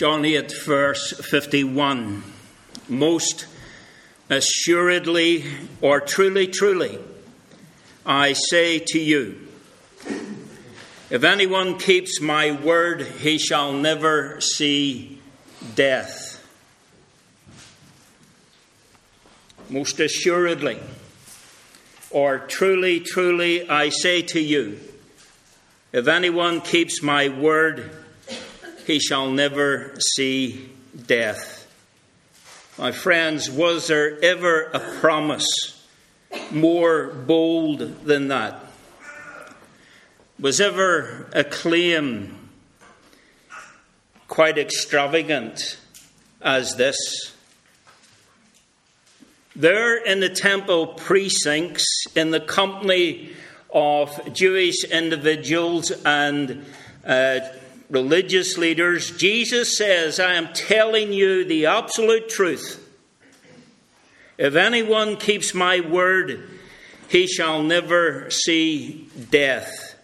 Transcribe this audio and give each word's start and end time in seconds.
John 0.00 0.24
8, 0.24 0.50
verse 0.64 1.12
51. 1.12 2.22
Most 2.88 3.46
assuredly, 4.30 5.44
or 5.82 6.00
truly, 6.00 6.46
truly, 6.46 6.98
I 8.06 8.32
say 8.32 8.78
to 8.78 8.98
you, 8.98 9.46
if 11.10 11.22
anyone 11.22 11.76
keeps 11.76 12.18
my 12.18 12.50
word, 12.50 13.02
he 13.02 13.36
shall 13.36 13.74
never 13.74 14.40
see 14.40 15.20
death. 15.74 16.42
Most 19.68 20.00
assuredly, 20.00 20.78
or 22.10 22.38
truly, 22.38 23.00
truly, 23.00 23.68
I 23.68 23.90
say 23.90 24.22
to 24.22 24.40
you, 24.40 24.80
if 25.92 26.08
anyone 26.08 26.62
keeps 26.62 27.02
my 27.02 27.28
word, 27.28 27.99
he 28.90 28.98
shall 28.98 29.30
never 29.30 29.94
see 30.16 30.68
death. 31.06 31.64
My 32.76 32.90
friends, 32.90 33.48
was 33.48 33.86
there 33.86 34.18
ever 34.20 34.64
a 34.64 34.80
promise 34.98 35.46
more 36.50 37.06
bold 37.06 38.04
than 38.04 38.26
that? 38.28 38.64
Was 40.40 40.60
ever 40.60 41.28
a 41.32 41.44
claim 41.44 42.48
quite 44.26 44.58
extravagant 44.58 45.78
as 46.42 46.74
this? 46.74 46.98
There 49.54 50.02
in 50.02 50.18
the 50.18 50.30
temple 50.30 50.88
precincts, 50.88 51.86
in 52.16 52.32
the 52.32 52.40
company 52.40 53.30
of 53.72 54.32
Jewish 54.32 54.82
individuals 54.82 55.92
and 56.04 56.64
uh, 57.06 57.38
religious 57.90 58.56
leaders, 58.56 59.16
Jesus 59.16 59.76
says, 59.76 60.18
I 60.18 60.34
am 60.34 60.52
telling 60.52 61.12
you 61.12 61.44
the 61.44 61.66
absolute 61.66 62.28
truth. 62.28 62.86
If 64.38 64.54
anyone 64.54 65.16
keeps 65.16 65.52
my 65.52 65.80
word, 65.80 66.48
he 67.08 67.26
shall 67.26 67.62
never 67.62 68.30
see 68.30 69.10
death. 69.30 69.96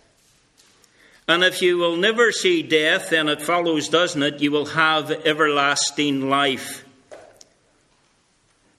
And 1.28 1.42
if 1.42 1.62
you 1.62 1.78
will 1.78 1.96
never 1.96 2.30
see 2.33 2.62
death, 2.62 3.11
then 3.11 3.28
it 3.28 3.42
follows, 3.42 3.89
doesn't 3.89 4.22
it? 4.22 4.41
You 4.41 4.52
will 4.52 4.66
have 4.66 5.11
everlasting 5.11 6.28
life. 6.28 6.84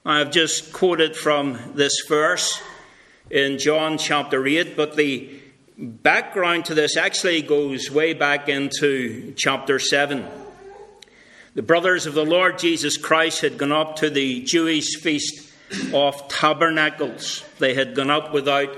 I 0.06 0.20
have 0.20 0.32
just 0.32 0.72
quoted 0.72 1.16
from 1.16 1.60
this 1.76 2.06
verse 2.08 2.62
in 3.30 3.58
John 3.58 3.98
chapter 3.98 4.45
8, 4.45 4.78
but 4.78 4.95
the 4.95 5.37
background 5.78 6.66
to 6.66 6.73
this 6.73 6.97
actually 6.97 7.42
goes 7.44 7.92
way 7.92 8.14
back 8.14 8.50
into 8.50 9.33
chapter 9.38 9.78
7. 9.78 10.25
The 11.53 11.61
brothers 11.61 12.08
of 12.08 12.16
the 12.16 12.25
Lord 12.25 12.58
Jesus 12.58 12.97
Christ 12.97 13.42
had 13.42 13.58
gone 13.58 13.72
up 13.72 13.98
to 13.98 14.09
the 14.09 14.42
Jewish 14.42 14.95
feast 14.95 15.53
of 15.94 16.28
tabernacles. 16.30 17.44
They 17.59 17.75
had 17.75 17.94
gone 17.94 18.09
up 18.09 18.33
without 18.33 18.75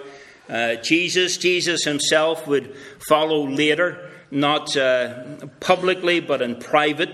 uh, 0.50 0.75
Jesus. 0.75 1.38
Jesus 1.38 1.86
himself 1.86 2.45
would 2.47 2.75
follow 3.08 3.47
later, 3.47 4.09
not 4.30 4.75
uh, 4.75 5.47
publicly 5.61 6.20
but 6.20 6.42
in 6.42 6.58
private. 6.58 7.11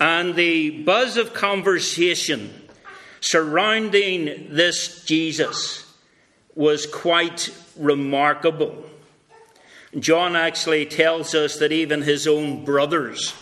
And 0.00 0.34
the 0.34 0.82
buzz 0.84 1.16
of 1.16 1.34
conversation 1.34 2.68
surrounding 3.20 4.54
this 4.54 5.04
Jesus 5.04 5.87
was 6.58 6.86
quite 6.86 7.56
remarkable. 7.76 8.84
John 9.96 10.34
actually 10.34 10.86
tells 10.86 11.32
us 11.32 11.56
that 11.58 11.70
even 11.70 12.02
his 12.02 12.26
own 12.26 12.64
brothers 12.64 13.32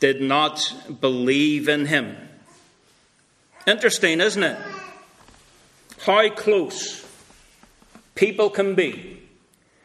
did 0.00 0.20
not 0.20 0.74
believe 1.00 1.68
in 1.68 1.86
him. 1.86 2.16
Interesting, 3.64 4.20
isn't 4.20 4.42
it? 4.42 4.58
How 6.04 6.28
close 6.30 7.06
people 8.16 8.50
can 8.50 8.74
be 8.74 9.22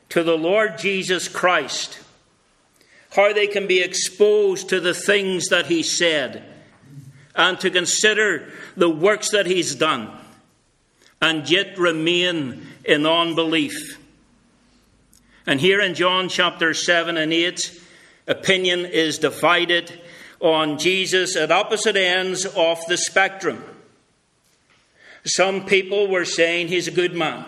to 0.10 0.24
the 0.24 0.36
Lord 0.36 0.80
Jesus 0.80 1.28
Christ, 1.28 2.00
how 3.12 3.34
they 3.34 3.46
can 3.46 3.68
be 3.68 3.84
exposed 3.84 4.70
to 4.70 4.80
the 4.80 4.96
things 4.96 5.50
that 5.50 5.68
he 5.68 5.84
said, 5.84 6.44
and 7.36 7.60
to 7.60 7.70
consider 7.70 8.52
the 8.76 8.90
works 8.90 9.30
that 9.30 9.46
he's 9.46 9.76
done 9.76 10.10
and 11.22 11.50
yet 11.50 11.78
remain 11.78 12.68
in 12.84 13.06
unbelief. 13.06 14.00
And 15.46 15.60
here 15.60 15.82
in 15.82 15.94
John 15.94 16.30
chapter 16.30 16.74
7 16.74 17.18
and 17.18 17.34
8, 17.34 17.82
opinion 18.28 18.86
is 18.86 19.18
divided 19.18 20.02
on 20.40 20.78
Jesus 20.78 21.36
at 21.36 21.52
opposite 21.52 21.96
ends 21.96 22.46
of 22.46 22.80
the 22.88 22.98
spectrum. 22.98 23.64
Some 25.26 25.66
people 25.66 26.08
were 26.08 26.26
saying 26.26 26.68
he's 26.68 26.88
a 26.88 26.92
good 26.92 27.16
man. 27.16 27.46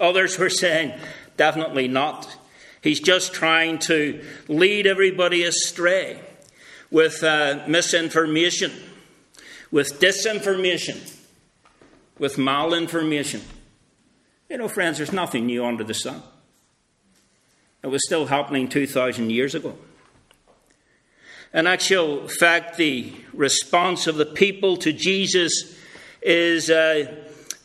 Others 0.00 0.38
were 0.38 0.50
saying, 0.50 0.98
definitely 1.36 1.88
not. 1.88 2.36
He's 2.82 3.00
just 3.00 3.34
trying 3.34 3.78
to 3.80 4.24
lead 4.48 4.86
everybody 4.86 5.44
astray 5.44 6.20
with 6.90 7.22
uh, 7.22 7.64
misinformation, 7.66 8.72
with 9.70 10.00
disinformation 10.00 11.19
with 12.20 12.36
malinformation. 12.36 13.40
You 14.48 14.58
know, 14.58 14.68
friends, 14.68 14.98
there's 14.98 15.12
nothing 15.12 15.46
new 15.46 15.64
under 15.64 15.82
the 15.82 15.94
sun. 15.94 16.22
It 17.82 17.86
was 17.86 18.04
still 18.04 18.26
happening 18.26 18.68
2,000 18.68 19.30
years 19.30 19.54
ago. 19.54 19.76
In 21.54 21.66
actual 21.66 22.28
fact, 22.28 22.76
the 22.76 23.12
response 23.32 24.06
of 24.06 24.16
the 24.16 24.26
people 24.26 24.76
to 24.76 24.92
Jesus 24.92 25.76
is 26.20 26.68
uh, 26.68 27.12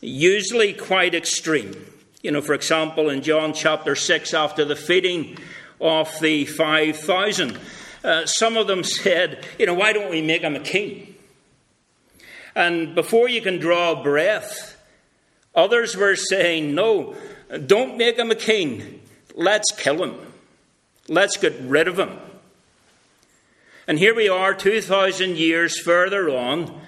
usually 0.00 0.72
quite 0.72 1.14
extreme. 1.14 1.74
You 2.22 2.30
know, 2.30 2.40
for 2.40 2.54
example, 2.54 3.10
in 3.10 3.20
John 3.20 3.52
chapter 3.52 3.94
6, 3.94 4.32
after 4.32 4.64
the 4.64 4.74
feeding 4.74 5.36
of 5.80 6.10
the 6.20 6.46
5,000, 6.46 7.58
uh, 8.02 8.24
some 8.24 8.56
of 8.56 8.66
them 8.66 8.82
said, 8.84 9.44
You 9.58 9.66
know, 9.66 9.74
why 9.74 9.92
don't 9.92 10.10
we 10.10 10.22
make 10.22 10.42
him 10.42 10.56
a 10.56 10.60
king? 10.60 11.15
And 12.56 12.94
before 12.94 13.28
you 13.28 13.42
can 13.42 13.58
draw 13.58 14.02
breath, 14.02 14.82
others 15.54 15.94
were 15.94 16.16
saying, 16.16 16.74
No, 16.74 17.14
don't 17.66 17.98
make 17.98 18.18
him 18.18 18.30
a 18.30 18.34
king. 18.34 19.02
Let's 19.34 19.70
kill 19.72 20.02
him. 20.02 20.16
Let's 21.06 21.36
get 21.36 21.54
rid 21.60 21.86
of 21.86 21.98
him. 21.98 22.18
And 23.86 23.98
here 23.98 24.14
we 24.14 24.28
are, 24.28 24.54
2,000 24.54 25.36
years 25.36 25.78
further 25.78 26.30
on, 26.30 26.80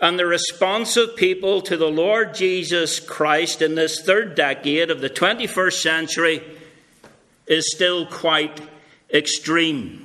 and 0.00 0.18
the 0.18 0.26
response 0.26 0.96
of 0.96 1.16
people 1.16 1.62
to 1.62 1.76
the 1.76 1.88
Lord 1.88 2.34
Jesus 2.34 2.98
Christ 2.98 3.62
in 3.62 3.76
this 3.76 4.02
third 4.02 4.34
decade 4.34 4.90
of 4.90 5.00
the 5.00 5.08
21st 5.08 5.80
century 5.80 6.42
is 7.46 7.72
still 7.72 8.04
quite 8.04 8.60
extreme. 9.10 10.03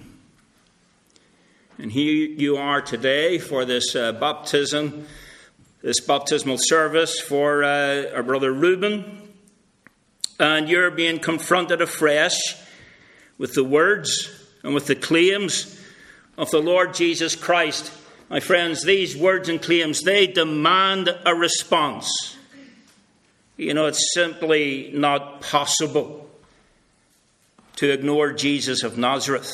And 1.82 1.90
here 1.90 2.28
you 2.28 2.58
are 2.58 2.82
today 2.82 3.38
for 3.38 3.64
this 3.64 3.96
uh, 3.96 4.12
baptism, 4.12 5.08
this 5.82 6.02
baptismal 6.02 6.58
service 6.60 7.22
for 7.22 7.64
uh, 7.64 8.12
our 8.14 8.22
brother 8.22 8.52
Reuben. 8.52 9.32
And 10.42 10.68
you're 10.68 10.92
being 10.92 11.20
confronted 11.20 11.82
afresh 11.82 12.36
with 13.38 13.54
the 13.54 13.64
words 13.64 14.30
and 14.62 14.74
with 14.74 14.88
the 14.88 14.96
claims 14.96 15.82
of 16.38 16.52
the 16.52 16.62
Lord 16.62 16.94
Jesus 16.94 17.34
Christ. 17.34 17.94
My 18.30 18.42
friends, 18.42 18.84
these 18.84 19.16
words 19.16 19.48
and 19.48 19.62
claims, 19.62 20.02
they 20.02 20.28
demand 20.28 21.18
a 21.26 21.34
response. 21.34 22.38
You 23.56 23.74
know, 23.74 23.86
it's 23.86 24.14
simply 24.14 24.92
not 24.94 25.40
possible 25.40 26.30
to 27.78 27.90
ignore 27.90 28.34
Jesus 28.34 28.84
of 28.84 28.98
Nazareth. 28.98 29.50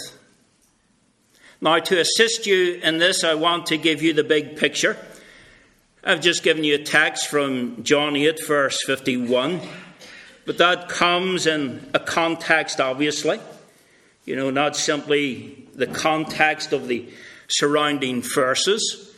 Now, 1.62 1.80
to 1.80 2.00
assist 2.00 2.46
you 2.46 2.82
in 2.84 2.98
this, 2.98 3.24
I 3.24 3.34
want 3.36 3.68
to 3.68 3.78
give 3.78 4.02
you 4.02 4.14
the 4.14 4.26
big 4.26 4.58
picture. 4.58 4.98
I've 6.04 6.22
just 6.22 6.44
given 6.44 6.66
you 6.66 6.76
a 6.76 6.84
text 6.84 7.28
from 7.28 7.84
John 7.84 8.16
8, 8.16 8.46
verse 8.46 8.84
51, 8.86 9.62
but 10.46 10.58
that 10.58 10.90
comes 10.90 11.48
in 11.48 11.90
a 11.94 12.00
context, 12.00 12.82
obviously. 12.82 13.40
You 14.26 14.36
know, 14.36 14.50
not 14.50 14.76
simply 14.76 15.68
the 15.74 15.88
context 15.88 16.74
of 16.74 16.88
the 16.90 17.08
surrounding 17.48 18.22
verses, 18.22 19.16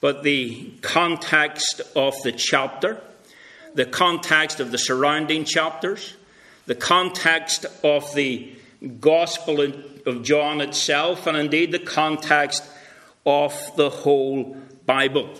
but 0.00 0.22
the 0.22 0.70
context 0.82 1.80
of 1.96 2.14
the 2.22 2.32
chapter, 2.32 3.00
the 3.74 3.86
context 3.86 4.60
of 4.60 4.72
the 4.72 4.78
surrounding 4.78 5.44
chapters, 5.44 6.14
the 6.66 6.74
context 6.74 7.64
of 7.82 8.14
the 8.14 8.52
Gospel 9.00 9.72
of 10.08 10.22
John 10.22 10.60
itself, 10.60 11.26
and 11.26 11.36
indeed 11.36 11.70
the 11.70 11.78
context 11.78 12.64
of 13.24 13.54
the 13.76 13.90
whole 13.90 14.56
Bible. 14.86 15.30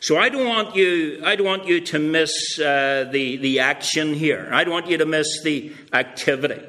So 0.00 0.18
I 0.18 0.28
don't 0.28 0.46
want 0.46 0.76
you, 0.76 1.22
I 1.24 1.34
don't 1.34 1.46
want 1.46 1.66
you 1.66 1.80
to 1.80 1.98
miss 1.98 2.58
uh, 2.58 3.08
the, 3.10 3.36
the 3.36 3.60
action 3.60 4.14
here. 4.14 4.48
I 4.52 4.62
don't 4.62 4.72
want 4.72 4.88
you 4.88 4.98
to 4.98 5.06
miss 5.06 5.42
the 5.42 5.72
activity. 5.92 6.62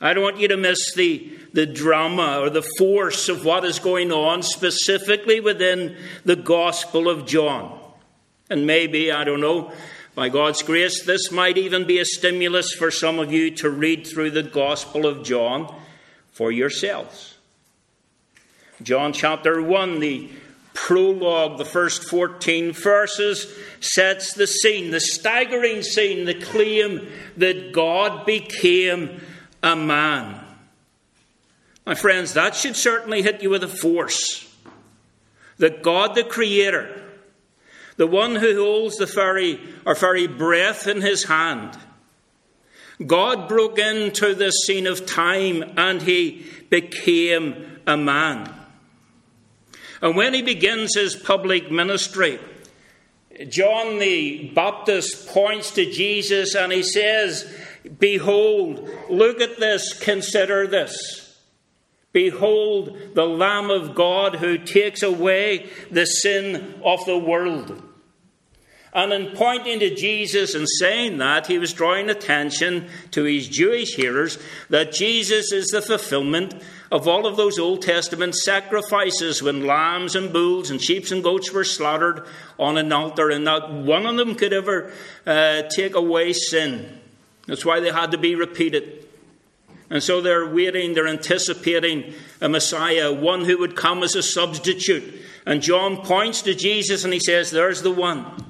I 0.00 0.14
don't 0.14 0.24
want 0.24 0.38
you 0.38 0.48
to 0.48 0.56
miss 0.56 0.94
the, 0.94 1.30
the 1.52 1.66
drama 1.66 2.38
or 2.40 2.48
the 2.48 2.66
force 2.78 3.28
of 3.28 3.44
what 3.44 3.66
is 3.66 3.78
going 3.78 4.12
on 4.12 4.42
specifically 4.42 5.40
within 5.40 5.94
the 6.24 6.36
Gospel 6.36 7.06
of 7.06 7.26
John. 7.26 7.78
And 8.48 8.66
maybe, 8.66 9.12
I 9.12 9.24
don't 9.24 9.42
know, 9.42 9.70
by 10.14 10.28
God's 10.28 10.62
grace, 10.62 11.04
this 11.04 11.30
might 11.30 11.56
even 11.56 11.86
be 11.86 11.98
a 11.98 12.04
stimulus 12.04 12.72
for 12.72 12.90
some 12.90 13.18
of 13.18 13.32
you 13.32 13.50
to 13.56 13.70
read 13.70 14.06
through 14.06 14.30
the 14.30 14.42
Gospel 14.42 15.06
of 15.06 15.22
John 15.22 15.74
for 16.32 16.50
yourselves. 16.50 17.36
John 18.82 19.12
chapter 19.12 19.62
1, 19.62 20.00
the 20.00 20.30
prologue, 20.74 21.58
the 21.58 21.64
first 21.64 22.04
14 22.04 22.72
verses, 22.72 23.54
sets 23.80 24.32
the 24.32 24.46
scene, 24.46 24.90
the 24.90 25.00
staggering 25.00 25.82
scene, 25.82 26.24
the 26.24 26.34
claim 26.34 27.06
that 27.36 27.72
God 27.72 28.24
became 28.24 29.20
a 29.62 29.76
man. 29.76 30.40
My 31.84 31.94
friends, 31.94 32.34
that 32.34 32.54
should 32.54 32.76
certainly 32.76 33.22
hit 33.22 33.42
you 33.42 33.50
with 33.50 33.64
a 33.64 33.68
force. 33.68 34.46
That 35.58 35.82
God 35.82 36.14
the 36.14 36.24
Creator, 36.24 37.09
the 38.00 38.06
one 38.06 38.34
who 38.34 38.64
holds 38.64 38.96
the 38.96 39.04
very, 39.04 39.60
our 39.84 39.94
very 39.94 40.26
breath 40.26 40.86
in 40.86 41.02
his 41.02 41.24
hand, 41.24 41.76
God 43.06 43.46
broke 43.46 43.78
into 43.78 44.34
this 44.34 44.54
scene 44.64 44.86
of 44.86 45.04
time 45.04 45.74
and 45.76 46.00
he 46.00 46.46
became 46.70 47.78
a 47.86 47.98
man. 47.98 48.50
And 50.00 50.16
when 50.16 50.32
he 50.32 50.40
begins 50.40 50.94
his 50.94 51.14
public 51.14 51.70
ministry, 51.70 52.38
John 53.50 53.98
the 53.98 54.50
Baptist 54.54 55.28
points 55.28 55.70
to 55.72 55.84
Jesus 55.84 56.54
and 56.54 56.72
he 56.72 56.82
says, 56.82 57.54
Behold, 57.98 58.88
look 59.10 59.42
at 59.42 59.60
this, 59.60 59.92
consider 59.92 60.66
this. 60.66 61.38
Behold, 62.12 62.96
the 63.12 63.26
Lamb 63.26 63.68
of 63.68 63.94
God 63.94 64.36
who 64.36 64.56
takes 64.56 65.02
away 65.02 65.68
the 65.90 66.06
sin 66.06 66.80
of 66.82 67.04
the 67.04 67.18
world. 67.18 67.88
And 68.92 69.12
in 69.12 69.36
pointing 69.36 69.78
to 69.80 69.94
Jesus 69.94 70.54
and 70.54 70.68
saying 70.68 71.18
that, 71.18 71.46
he 71.46 71.58
was 71.58 71.72
drawing 71.72 72.10
attention 72.10 72.88
to 73.12 73.22
his 73.22 73.48
Jewish 73.48 73.94
hearers 73.94 74.36
that 74.68 74.92
Jesus 74.92 75.52
is 75.52 75.68
the 75.68 75.80
fulfillment 75.80 76.60
of 76.90 77.06
all 77.06 77.24
of 77.24 77.36
those 77.36 77.58
Old 77.58 77.82
Testament 77.82 78.34
sacrifices 78.34 79.42
when 79.42 79.64
lambs 79.64 80.16
and 80.16 80.32
bulls 80.32 80.70
and 80.70 80.82
sheep 80.82 81.08
and 81.12 81.22
goats 81.22 81.52
were 81.52 81.62
slaughtered 81.62 82.26
on 82.58 82.76
an 82.76 82.92
altar, 82.92 83.30
and 83.30 83.44
not 83.44 83.72
one 83.72 84.06
of 84.06 84.16
them 84.16 84.34
could 84.34 84.52
ever 84.52 84.92
uh, 85.24 85.62
take 85.62 85.94
away 85.94 86.32
sin. 86.32 86.98
That's 87.46 87.64
why 87.64 87.78
they 87.78 87.92
had 87.92 88.10
to 88.10 88.18
be 88.18 88.34
repeated. 88.34 89.06
And 89.88 90.02
so 90.02 90.20
they're 90.20 90.48
waiting, 90.48 90.94
they're 90.94 91.06
anticipating 91.06 92.14
a 92.40 92.48
Messiah, 92.48 93.12
one 93.12 93.44
who 93.44 93.58
would 93.58 93.76
come 93.76 94.02
as 94.02 94.16
a 94.16 94.22
substitute. 94.22 95.22
And 95.46 95.62
John 95.62 95.98
points 95.98 96.42
to 96.42 96.54
Jesus 96.54 97.04
and 97.04 97.12
he 97.12 97.20
says, 97.20 97.50
There's 97.50 97.82
the 97.82 97.90
one. 97.90 98.49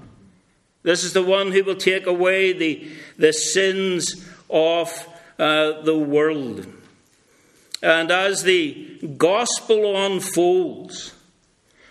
This 0.83 1.05
is 1.05 1.13
the 1.13 1.23
one 1.23 1.53
who 1.53 1.63
will 1.63 1.77
take 1.77 2.07
away 2.07 2.53
the, 2.53 2.89
the 3.19 3.33
sins 3.33 4.27
of 4.49 5.09
uh, 5.39 5.83
the 5.83 5.99
world. 5.99 6.67
And 7.83 8.11
as 8.11 8.43
the 8.43 9.15
gospel 9.17 9.97
unfolds, 10.05 11.15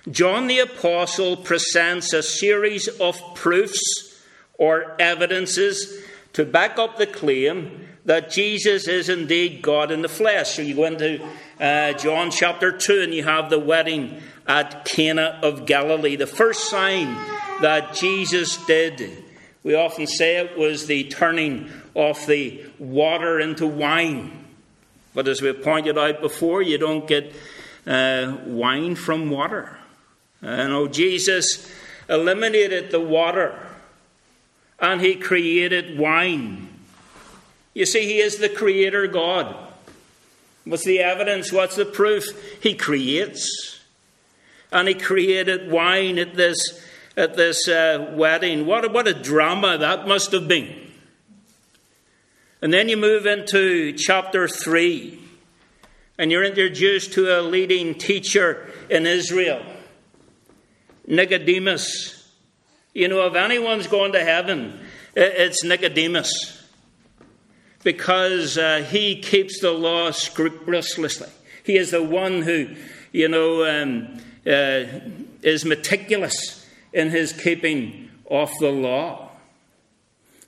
John 0.09 0.47
the 0.47 0.59
Apostle 0.59 1.37
presents 1.37 2.13
a 2.13 2.23
series 2.23 2.87
of 2.87 3.19
proofs 3.35 4.23
or 4.57 4.95
evidences 4.99 6.01
to 6.33 6.45
back 6.45 6.77
up 6.79 6.97
the 6.97 7.07
claim 7.07 7.87
that 8.05 8.31
Jesus 8.31 8.87
is 8.87 9.09
indeed 9.09 9.61
God 9.61 9.91
in 9.91 10.01
the 10.01 10.09
flesh. 10.09 10.55
So 10.55 10.61
you 10.61 10.75
go 10.75 10.85
into 10.85 11.27
uh, 11.59 11.93
John 11.93 12.31
chapter 12.31 12.71
2 12.71 13.01
and 13.01 13.13
you 13.13 13.23
have 13.23 13.49
the 13.49 13.59
wedding 13.59 14.21
at 14.49 14.83
Cana 14.83 15.39
of 15.43 15.67
Galilee, 15.67 16.15
the 16.15 16.27
first 16.27 16.69
sign 16.69 17.13
that 17.61 17.93
Jesus 17.93 18.57
did. 18.65 19.23
We 19.63 19.75
often 19.75 20.07
say 20.07 20.37
it 20.37 20.57
was 20.57 20.87
the 20.87 21.03
turning 21.03 21.69
of 21.95 22.25
the 22.25 22.65
water 22.79 23.39
into 23.39 23.67
wine. 23.67 24.45
But 25.13 25.27
as 25.27 25.41
we 25.41 25.53
pointed 25.53 25.99
out 25.99 26.19
before, 26.19 26.63
you 26.63 26.79
don't 26.79 27.07
get 27.07 27.31
uh, 27.85 28.37
wine 28.45 28.95
from 28.95 29.29
water. 29.29 29.77
Uh, 30.41 30.67
know 30.67 30.87
Jesus 30.87 31.71
eliminated 32.09 32.89
the 32.89 32.99
water 32.99 33.59
and 34.79 34.99
he 34.99 35.15
created 35.15 35.99
wine. 35.99 36.69
You 37.75 37.85
see, 37.85 38.05
he 38.05 38.19
is 38.19 38.37
the 38.37 38.49
creator 38.49 39.05
God. 39.05 39.55
What's 40.63 40.85
the 40.85 41.01
evidence? 41.01 41.51
What's 41.51 41.75
the 41.75 41.85
proof? 41.85 42.25
He 42.63 42.73
creates. 42.73 43.78
And 44.71 44.87
he 44.87 44.93
created 44.93 45.71
wine 45.71 46.19
at 46.19 46.35
this, 46.35 46.57
at 47.17 47.35
this 47.35 47.67
uh, 47.67 48.11
wedding. 48.13 48.65
What 48.65 48.85
a, 48.85 48.89
what 48.89 49.07
a 49.07 49.13
drama 49.13 49.77
that 49.77 50.07
must 50.07 50.31
have 50.31 50.47
been. 50.47 50.89
And 52.61 52.73
then 52.73 52.89
you 52.89 52.97
move 52.97 53.25
into 53.25 53.93
chapter 53.93 54.47
3, 54.47 55.17
and 56.17 56.29
you're 56.29 56.43
introduced 56.43 57.13
to 57.13 57.39
a 57.39 57.41
leading 57.41 57.95
teacher 57.95 58.69
in 58.89 59.05
Israel, 59.05 59.63
Nicodemus. 61.07 62.29
You 62.93 63.07
know, 63.07 63.25
if 63.27 63.35
anyone's 63.35 63.87
going 63.87 64.11
to 64.11 64.23
heaven, 64.23 64.77
it's 65.15 65.63
Nicodemus. 65.63 66.57
Because 67.81 68.57
uh, 68.57 68.85
he 68.89 69.21
keeps 69.21 69.61
the 69.61 69.71
law 69.71 70.11
scrupulously. 70.11 71.29
He 71.63 71.77
is 71.77 71.91
the 71.91 72.03
one 72.03 72.41
who, 72.41 72.75
you 73.13 73.29
know, 73.29 73.63
um, 73.63 74.19
uh, 74.49 74.85
is 75.43 75.63
meticulous 75.63 76.67
in 76.91 77.11
his 77.11 77.33
keeping 77.33 78.09
of 78.29 78.51
the 78.59 78.71
law. 78.71 79.29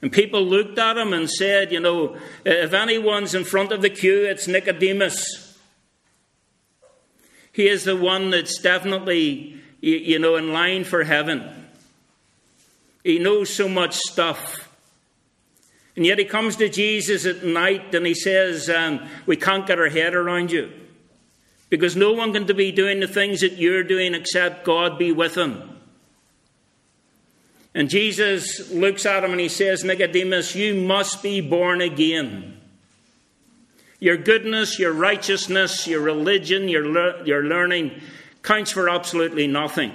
And 0.02 0.12
people 0.12 0.42
looked 0.44 0.80
at 0.80 0.98
him 0.98 1.14
and 1.14 1.30
said, 1.30 1.72
you 1.72 1.80
know, 1.80 2.18
if 2.44 2.74
anyone's 2.74 3.36
in 3.36 3.44
front 3.44 3.72
of 3.72 3.82
the 3.82 3.90
queue, 3.90 4.26
it's 4.26 4.48
Nicodemus. 4.48 5.60
He 7.54 7.68
is 7.68 7.84
the 7.84 7.96
one 7.96 8.32
that's 8.32 8.60
definitely, 8.60 9.62
you 9.82 10.18
know, 10.18 10.36
in 10.38 10.52
line 10.52 10.84
for 10.86 11.04
heaven. 11.04 11.68
He 13.04 13.20
knows 13.20 13.54
so 13.54 13.68
much 13.68 13.96
stuff. 13.96 14.68
And 15.96 16.06
yet 16.06 16.18
he 16.18 16.26
comes 16.26 16.56
to 16.56 16.70
Jesus 16.70 17.26
at 17.26 17.44
night 17.44 17.94
and 17.94 18.06
he 18.06 18.16
says, 18.16 18.70
um, 18.70 19.08
We 19.26 19.36
can't 19.36 19.68
get 19.68 19.78
our 19.78 19.90
head 19.90 20.16
around 20.16 20.52
you. 20.52 20.72
Because 21.72 21.96
no 21.96 22.12
one 22.12 22.34
can 22.34 22.46
be 22.46 22.72
doing 22.72 23.00
the 23.00 23.08
things 23.08 23.40
that 23.42 23.54
you're 23.54 23.84
doing 23.84 24.14
except 24.14 24.66
God 24.66 25.00
be 25.00 25.12
with 25.12 25.36
him. 25.36 25.80
And 27.74 27.90
Jesus 27.90 28.70
looks 28.70 29.06
at 29.06 29.24
him 29.24 29.32
and 29.32 29.40
he 29.40 29.48
says, 29.48 29.84
Nicodemus, 29.84 30.54
you 30.54 30.76
must 30.76 31.24
be 31.24 31.40
born 31.40 31.80
again. 31.82 32.60
Your 34.00 34.18
goodness, 34.18 34.78
your 34.78 34.92
righteousness, 34.92 35.88
your 35.88 36.02
religion, 36.02 36.68
your, 36.68 36.86
le- 36.86 37.26
your 37.26 37.44
learning 37.44 38.02
counts 38.44 38.72
for 38.72 38.90
absolutely 38.90 39.48
nothing. 39.48 39.94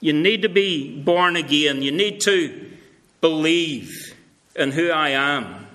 You 0.00 0.12
need 0.12 0.42
to 0.42 0.50
be 0.50 1.00
born 1.00 1.36
again. 1.36 1.80
You 1.80 1.90
need 1.90 2.20
to 2.22 2.70
believe 3.22 4.14
in 4.54 4.72
who 4.72 4.90
I 4.90 5.10
am. 5.10 5.65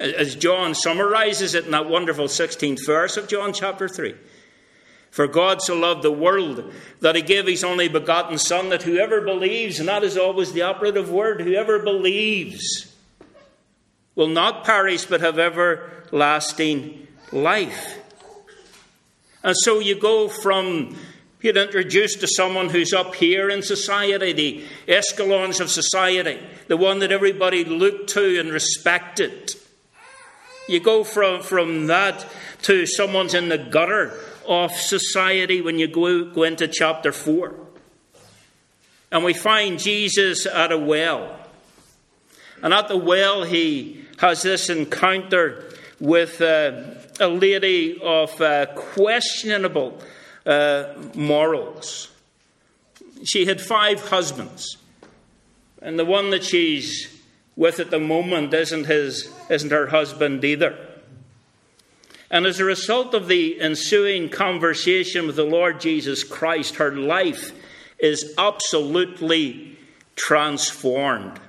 As 0.00 0.36
John 0.36 0.74
summarizes 0.74 1.54
it 1.54 1.64
in 1.64 1.72
that 1.72 1.88
wonderful 1.88 2.26
16th 2.26 2.86
verse 2.86 3.16
of 3.16 3.28
John 3.28 3.52
chapter 3.52 3.88
3. 3.88 4.14
For 5.10 5.26
God 5.26 5.60
so 5.62 5.76
loved 5.76 6.02
the 6.02 6.12
world 6.12 6.72
that 7.00 7.16
he 7.16 7.22
gave 7.22 7.46
his 7.46 7.64
only 7.64 7.88
begotten 7.88 8.38
Son, 8.38 8.68
that 8.68 8.82
whoever 8.82 9.20
believes, 9.20 9.80
and 9.80 9.88
that 9.88 10.04
is 10.04 10.16
always 10.16 10.52
the 10.52 10.62
operative 10.62 11.10
word, 11.10 11.40
whoever 11.40 11.78
believes 11.78 12.94
will 14.14 14.28
not 14.28 14.64
perish 14.64 15.06
but 15.06 15.20
have 15.20 15.38
everlasting 15.38 17.06
life. 17.32 17.98
And 19.42 19.56
so 19.56 19.80
you 19.80 19.98
go 19.98 20.28
from 20.28 20.96
being 21.38 21.56
introduced 21.56 22.20
to 22.20 22.28
someone 22.28 22.68
who's 22.68 22.92
up 22.92 23.14
here 23.14 23.48
in 23.48 23.62
society, 23.62 24.32
the 24.32 24.64
escalons 24.86 25.60
of 25.60 25.70
society, 25.70 26.38
the 26.66 26.76
one 26.76 26.98
that 26.98 27.12
everybody 27.12 27.64
looked 27.64 28.10
to 28.10 28.38
and 28.38 28.52
respected. 28.52 29.54
You 30.68 30.80
go 30.80 31.02
from, 31.02 31.42
from 31.42 31.86
that 31.86 32.26
to 32.62 32.84
someone's 32.84 33.32
in 33.32 33.48
the 33.48 33.56
gutter 33.56 34.12
of 34.46 34.72
society 34.72 35.62
when 35.62 35.78
you 35.78 35.88
go, 35.88 36.26
go 36.26 36.42
into 36.42 36.68
chapter 36.68 37.10
4. 37.10 37.54
And 39.10 39.24
we 39.24 39.32
find 39.32 39.78
Jesus 39.78 40.44
at 40.44 40.70
a 40.70 40.78
well. 40.78 41.38
And 42.62 42.74
at 42.74 42.88
the 42.88 42.98
well, 42.98 43.44
he 43.44 44.04
has 44.18 44.42
this 44.42 44.68
encounter 44.68 45.72
with 46.00 46.40
uh, 46.42 46.82
a 47.18 47.28
lady 47.28 47.98
of 48.02 48.38
uh, 48.40 48.66
questionable 48.74 49.98
uh, 50.44 50.94
morals. 51.14 52.10
She 53.24 53.46
had 53.46 53.60
five 53.60 54.06
husbands. 54.08 54.76
And 55.80 55.98
the 55.98 56.04
one 56.04 56.30
that 56.30 56.44
she's 56.44 57.17
with 57.58 57.80
at 57.80 57.90
the 57.90 57.98
moment 57.98 58.54
isn't, 58.54 58.86
his, 58.86 59.34
isn't 59.50 59.72
her 59.72 59.88
husband 59.88 60.44
either. 60.44 60.78
And 62.30 62.46
as 62.46 62.60
a 62.60 62.64
result 62.64 63.14
of 63.14 63.26
the 63.26 63.60
ensuing 63.60 64.28
conversation 64.28 65.26
with 65.26 65.34
the 65.34 65.44
Lord 65.44 65.80
Jesus 65.80 66.22
Christ, 66.22 66.76
her 66.76 66.92
life 66.92 67.52
is 67.98 68.32
absolutely 68.38 69.76
transformed. 70.14 71.40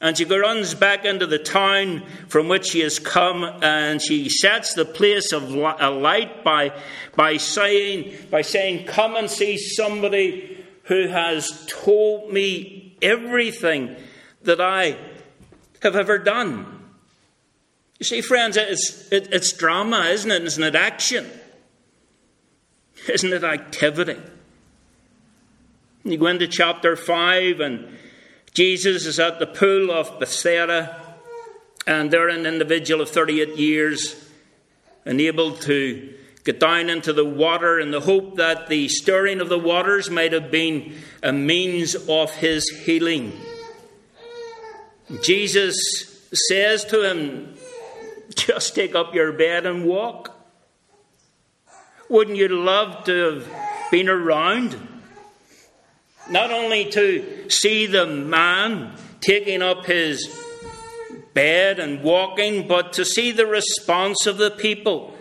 And 0.00 0.18
she 0.18 0.24
runs 0.24 0.74
back 0.74 1.04
into 1.04 1.28
the 1.28 1.38
town 1.38 2.02
from 2.26 2.48
which 2.48 2.66
she 2.66 2.80
has 2.80 2.98
come, 2.98 3.44
and 3.62 4.02
she 4.02 4.28
sets 4.28 4.74
the 4.74 4.84
place 4.84 5.32
of 5.32 5.50
light 5.50 6.42
by, 6.42 6.72
by, 7.14 7.36
saying, 7.36 8.16
by 8.32 8.42
saying, 8.42 8.86
Come 8.86 9.14
and 9.14 9.30
see 9.30 9.58
somebody 9.58 10.64
who 10.84 11.06
has 11.06 11.64
told 11.68 12.32
me 12.32 12.96
everything 13.00 13.96
that 14.42 14.60
I 14.60 14.96
have 15.82 15.96
ever 15.96 16.18
done. 16.18 16.76
You 17.98 18.04
see, 18.04 18.20
friends, 18.20 18.56
it's, 18.56 19.10
it, 19.10 19.32
it's 19.32 19.52
drama, 19.52 20.00
isn't 20.10 20.30
it? 20.30 20.42
Isn't 20.42 20.64
it 20.64 20.74
action? 20.74 21.26
Isn't 23.08 23.32
it 23.32 23.44
activity? 23.44 24.20
You 26.04 26.18
go 26.18 26.26
into 26.26 26.46
chapter 26.46 26.94
5, 26.94 27.60
and 27.60 27.98
Jesus 28.52 29.06
is 29.06 29.18
at 29.18 29.38
the 29.38 29.46
pool 29.46 29.90
of 29.90 30.20
Bethsaida, 30.20 31.02
and 31.86 32.10
there 32.10 32.28
an 32.28 32.46
individual 32.46 33.02
of 33.02 33.10
38 33.10 33.56
years, 33.56 34.30
enabled 35.04 35.62
to 35.62 36.14
get 36.44 36.60
down 36.60 36.90
into 36.90 37.12
the 37.12 37.24
water 37.24 37.80
in 37.80 37.90
the 37.90 38.00
hope 38.00 38.36
that 38.36 38.68
the 38.68 38.88
stirring 38.88 39.40
of 39.40 39.48
the 39.48 39.58
waters 39.58 40.10
might 40.10 40.32
have 40.32 40.50
been 40.50 40.94
a 41.22 41.32
means 41.32 41.94
of 42.08 42.30
his 42.30 42.68
healing. 42.84 43.32
Jesus 45.22 45.76
says 46.32 46.84
to 46.86 47.02
him, 47.08 47.54
just 48.34 48.74
take 48.74 48.94
up 48.94 49.14
your 49.14 49.32
bed 49.32 49.66
and 49.66 49.84
walk. 49.86 50.34
Wouldn't 52.08 52.36
you 52.36 52.48
love 52.48 53.04
to 53.04 53.12
have 53.12 53.90
been 53.90 54.08
around? 54.08 54.76
Not 56.28 56.50
only 56.50 56.90
to 56.90 57.48
see 57.48 57.86
the 57.86 58.06
man 58.06 58.92
taking 59.20 59.62
up 59.62 59.86
his 59.86 60.28
bed 61.34 61.78
and 61.78 62.02
walking, 62.02 62.66
but 62.66 62.92
to 62.94 63.04
see 63.04 63.30
the 63.30 63.46
response 63.46 64.26
of 64.26 64.38
the 64.38 64.50
people. 64.50 65.16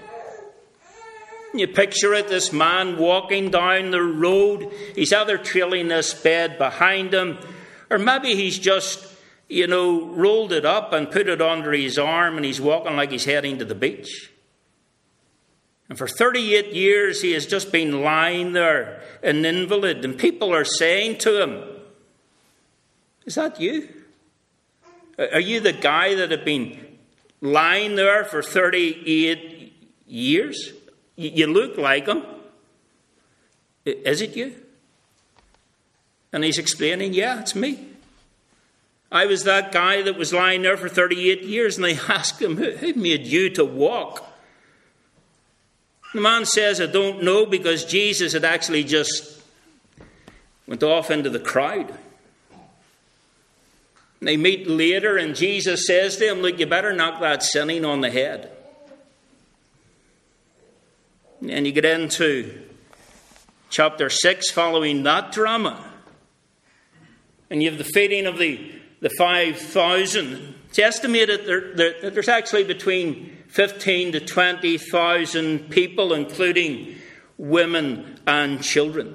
You 1.53 1.67
picture 1.67 2.13
it 2.13 2.27
this 2.27 2.51
man 2.51 2.97
walking 2.97 3.49
down 3.49 3.91
the 3.91 4.01
road. 4.01 4.71
He's 4.95 5.13
either 5.13 5.37
trailing 5.37 5.87
this 5.87 6.13
bed 6.13 6.57
behind 6.57 7.13
him, 7.13 7.37
or 7.89 7.97
maybe 7.97 8.35
he's 8.35 8.59
just 8.59 9.14
you 9.47 9.67
know, 9.67 10.07
rolled 10.07 10.51
it 10.51 10.65
up 10.65 10.93
and 10.93 11.09
put 11.09 11.27
it 11.27 11.41
under 11.41 11.71
his 11.71 11.97
arm, 11.97 12.35
and 12.35 12.45
he's 12.45 12.61
walking 12.61 12.95
like 12.95 13.11
he's 13.11 13.25
heading 13.25 13.59
to 13.59 13.65
the 13.65 13.75
beach. 13.75 14.31
And 15.87 15.97
for 15.97 16.07
38 16.07 16.73
years, 16.73 17.21
he 17.21 17.33
has 17.33 17.45
just 17.45 17.71
been 17.71 18.01
lying 18.01 18.53
there, 18.53 19.01
an 19.21 19.45
invalid, 19.45 20.03
and 20.03 20.17
people 20.17 20.53
are 20.53 20.65
saying 20.65 21.19
to 21.19 21.41
him, 21.41 21.63
Is 23.25 23.35
that 23.35 23.59
you? 23.59 23.89
Are 25.17 25.39
you 25.39 25.59
the 25.59 25.73
guy 25.73 26.15
that 26.15 26.31
had 26.31 26.43
been 26.43 26.97
lying 27.39 27.95
there 27.95 28.25
for 28.25 28.41
38 28.41 29.73
years? 30.07 30.73
You 31.15 31.47
look 31.47 31.77
like 31.77 32.07
him. 32.07 32.23
Is 33.85 34.21
it 34.21 34.35
you? 34.35 34.55
And 36.33 36.43
he's 36.43 36.57
explaining, 36.57 37.13
Yeah, 37.13 37.41
it's 37.41 37.53
me. 37.53 37.94
I 39.12 39.25
was 39.25 39.43
that 39.43 39.71
guy 39.71 40.01
that 40.01 40.17
was 40.17 40.33
lying 40.33 40.63
there 40.63 40.77
for 40.77 40.89
38 40.89 41.43
years, 41.43 41.77
and 41.77 41.85
they 41.85 41.97
asked 42.09 42.41
him, 42.41 42.57
Who 42.57 42.93
made 42.93 43.25
you 43.25 43.50
to 43.51 43.65
walk? 43.65 44.25
The 46.13 46.21
man 46.21 46.45
says, 46.45 46.79
I 46.79 46.85
don't 46.85 47.24
know, 47.24 47.45
because 47.45 47.85
Jesus 47.85 48.33
had 48.33 48.45
actually 48.45 48.83
just 48.83 49.41
went 50.67 50.81
off 50.81 51.12
into 51.12 51.29
the 51.29 51.39
crowd. 51.39 51.93
They 54.21 54.38
meet 54.38 54.67
later, 54.67 55.17
and 55.17 55.35
Jesus 55.35 55.85
says 55.85 56.17
to 56.17 56.29
him, 56.29 56.39
Look, 56.39 56.57
you 56.57 56.65
better 56.65 56.93
knock 56.93 57.21
that 57.21 57.43
sinning 57.43 57.85
on 57.85 58.01
the 58.01 58.09
head. 58.09 58.51
And 61.47 61.67
you 61.67 61.74
get 61.74 61.85
into 61.85 62.63
chapter 63.69 64.09
6 64.09 64.50
following 64.51 65.03
that 65.03 65.31
drama. 65.31 65.91
And 67.50 67.62
you 67.62 67.69
have 67.69 67.77
the 67.77 67.83
feeding 67.83 68.25
of 68.25 68.38
the 68.38 68.71
the 69.05 69.09
5,000. 69.12 70.55
It's 70.69 70.79
estimated 70.79 71.45
that 71.45 72.12
there's 72.12 72.27
actually 72.27 72.63
between 72.63 73.38
15 73.50 74.13
to 74.13 74.19
20,000 74.19 75.69
people, 75.69 76.12
including 76.12 76.95
women 77.38 78.19
and 78.25 78.63
children. 78.63 79.13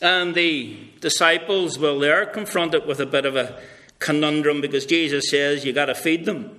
And 0.00 0.36
the 0.36 0.78
disciples, 1.00 1.76
well, 1.76 1.98
they're 1.98 2.24
confronted 2.24 2.86
with 2.86 3.00
a 3.00 3.06
bit 3.06 3.26
of 3.26 3.34
a 3.34 3.60
conundrum 3.98 4.60
because 4.60 4.86
Jesus 4.86 5.28
says 5.28 5.64
you 5.64 5.72
got 5.72 5.86
to 5.86 5.96
feed 5.96 6.24
them. 6.24 6.56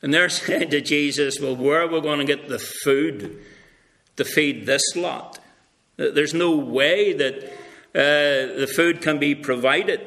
And 0.00 0.14
they're 0.14 0.28
saying 0.30 0.70
to 0.70 0.80
Jesus, 0.80 1.38
well, 1.38 1.54
where 1.54 1.82
are 1.82 1.86
we 1.86 2.00
going 2.00 2.20
to 2.20 2.24
get 2.24 2.48
the 2.48 2.58
food 2.58 3.44
to 4.16 4.24
feed 4.24 4.64
this 4.64 4.96
lot? 4.96 5.38
There's 5.98 6.32
no 6.32 6.56
way 6.56 7.12
that 7.12 7.63
uh, 7.94 8.58
the 8.58 8.72
food 8.74 9.00
can 9.02 9.18
be 9.18 9.34
provided. 9.34 10.00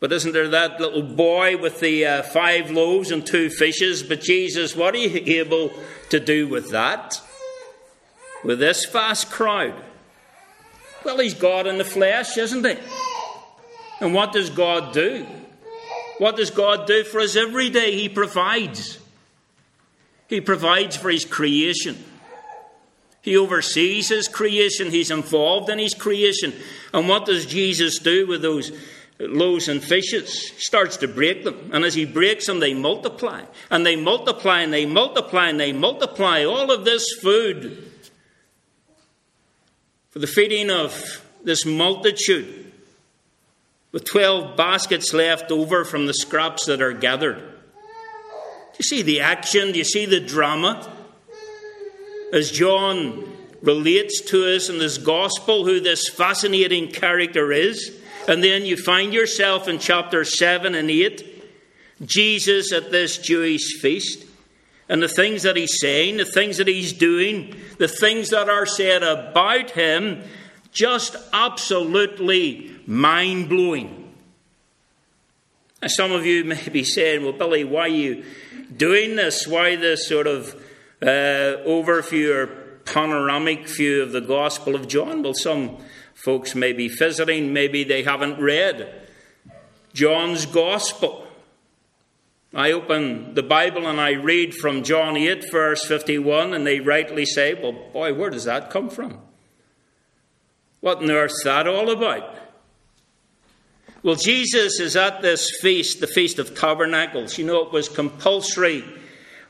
But 0.00 0.12
isn't 0.12 0.32
there 0.32 0.48
that 0.48 0.80
little 0.80 1.02
boy 1.02 1.56
with 1.56 1.80
the 1.80 2.06
uh, 2.06 2.22
five 2.22 2.70
loaves 2.70 3.10
and 3.10 3.26
two 3.26 3.50
fishes? 3.50 4.04
But 4.04 4.20
Jesus, 4.20 4.76
what 4.76 4.94
are 4.94 4.98
you 4.98 5.40
able 5.40 5.72
to 6.10 6.20
do 6.20 6.46
with 6.46 6.70
that? 6.70 7.20
With 8.44 8.60
this 8.60 8.84
vast 8.84 9.30
crowd? 9.30 9.74
Well, 11.04 11.18
he's 11.18 11.34
God 11.34 11.66
in 11.66 11.78
the 11.78 11.84
flesh, 11.84 12.36
isn't 12.38 12.64
he? 12.64 12.76
And 14.00 14.14
what 14.14 14.32
does 14.32 14.50
God 14.50 14.92
do? 14.92 15.26
What 16.18 16.36
does 16.36 16.50
God 16.50 16.86
do 16.86 17.02
for 17.02 17.20
us 17.20 17.34
every 17.34 17.70
day? 17.70 17.96
He 17.96 18.08
provides. 18.08 18.98
He 20.28 20.40
provides 20.40 20.96
for 20.96 21.10
his 21.10 21.24
creation. 21.24 21.96
He 23.28 23.36
oversees 23.36 24.08
his 24.08 24.26
creation, 24.26 24.90
he's 24.90 25.10
involved 25.10 25.68
in 25.68 25.78
his 25.78 25.92
creation. 25.92 26.54
And 26.94 27.10
what 27.10 27.26
does 27.26 27.44
Jesus 27.44 27.98
do 27.98 28.26
with 28.26 28.40
those 28.40 28.72
loaves 29.18 29.68
and 29.68 29.84
fishes? 29.84 30.48
He 30.48 30.60
starts 30.60 30.96
to 30.98 31.08
break 31.08 31.44
them. 31.44 31.68
And 31.74 31.84
as 31.84 31.92
he 31.92 32.06
breaks 32.06 32.46
them, 32.46 32.60
they 32.60 32.72
multiply. 32.72 33.42
And 33.70 33.84
they 33.84 33.96
multiply 33.96 34.62
and 34.62 34.72
they 34.72 34.86
multiply 34.86 35.50
and 35.50 35.60
they 35.60 35.74
multiply. 35.74 36.44
All 36.44 36.70
of 36.70 36.86
this 36.86 37.04
food 37.20 37.92
for 40.08 40.20
the 40.20 40.26
feeding 40.26 40.70
of 40.70 41.22
this 41.44 41.66
multitude 41.66 42.72
with 43.92 44.06
12 44.06 44.56
baskets 44.56 45.12
left 45.12 45.50
over 45.52 45.84
from 45.84 46.06
the 46.06 46.14
scraps 46.14 46.64
that 46.64 46.80
are 46.80 46.94
gathered. 46.94 47.40
Do 47.40 48.78
you 48.78 48.84
see 48.84 49.02
the 49.02 49.20
action? 49.20 49.72
Do 49.72 49.76
you 49.76 49.84
see 49.84 50.06
the 50.06 50.18
drama? 50.18 50.94
As 52.32 52.50
John 52.50 53.36
relates 53.62 54.20
to 54.22 54.54
us 54.54 54.68
in 54.68 54.78
this 54.78 54.98
gospel 54.98 55.64
who 55.64 55.80
this 55.80 56.08
fascinating 56.08 56.88
character 56.88 57.52
is. 57.52 57.96
And 58.28 58.44
then 58.44 58.64
you 58.64 58.76
find 58.76 59.12
yourself 59.12 59.68
in 59.68 59.78
chapter 59.78 60.24
7 60.24 60.74
and 60.74 60.90
8, 60.90 61.44
Jesus 62.04 62.72
at 62.72 62.90
this 62.90 63.18
Jewish 63.18 63.80
feast. 63.80 64.24
And 64.88 65.02
the 65.02 65.08
things 65.08 65.42
that 65.42 65.56
he's 65.56 65.80
saying, 65.80 66.16
the 66.16 66.24
things 66.24 66.58
that 66.58 66.68
he's 66.68 66.92
doing, 66.92 67.54
the 67.78 67.88
things 67.88 68.30
that 68.30 68.48
are 68.48 68.66
said 68.66 69.02
about 69.02 69.70
him, 69.70 70.22
just 70.72 71.16
absolutely 71.32 72.74
mind 72.86 73.48
blowing. 73.48 74.14
some 75.86 76.12
of 76.12 76.24
you 76.24 76.44
may 76.44 76.68
be 76.68 76.84
saying, 76.84 77.22
well, 77.22 77.32
Billy, 77.32 77.64
why 77.64 77.82
are 77.82 77.88
you 77.88 78.24
doing 78.74 79.16
this? 79.16 79.46
Why 79.46 79.76
this 79.76 80.06
sort 80.06 80.26
of 80.26 80.54
uh, 81.02 81.62
overview 81.66 82.34
or 82.34 82.46
panoramic 82.84 83.68
view 83.68 84.02
of 84.02 84.12
the 84.12 84.20
Gospel 84.20 84.74
of 84.74 84.88
John. 84.88 85.22
Well, 85.22 85.34
some 85.34 85.78
folks 86.14 86.54
may 86.54 86.72
be 86.72 86.88
visiting, 86.88 87.52
maybe 87.52 87.84
they 87.84 88.02
haven't 88.02 88.40
read 88.40 89.08
John's 89.92 90.46
Gospel. 90.46 91.26
I 92.54 92.72
open 92.72 93.34
the 93.34 93.42
Bible 93.42 93.86
and 93.86 94.00
I 94.00 94.12
read 94.12 94.54
from 94.54 94.82
John 94.82 95.16
8, 95.16 95.50
verse 95.50 95.84
51, 95.84 96.54
and 96.54 96.66
they 96.66 96.80
rightly 96.80 97.26
say, 97.26 97.54
Well, 97.54 97.72
boy, 97.92 98.14
where 98.14 98.30
does 98.30 98.44
that 98.44 98.70
come 98.70 98.88
from? 98.88 99.18
What 100.80 101.02
on 101.02 101.10
earth's 101.10 101.42
that 101.44 101.68
all 101.68 101.90
about? 101.90 102.36
Well, 104.02 104.14
Jesus 104.14 104.80
is 104.80 104.96
at 104.96 105.20
this 105.20 105.50
feast, 105.60 106.00
the 106.00 106.06
Feast 106.06 106.38
of 106.38 106.54
Tabernacles. 106.54 107.36
You 107.36 107.44
know, 107.44 107.62
it 107.66 107.72
was 107.72 107.88
compulsory 107.88 108.84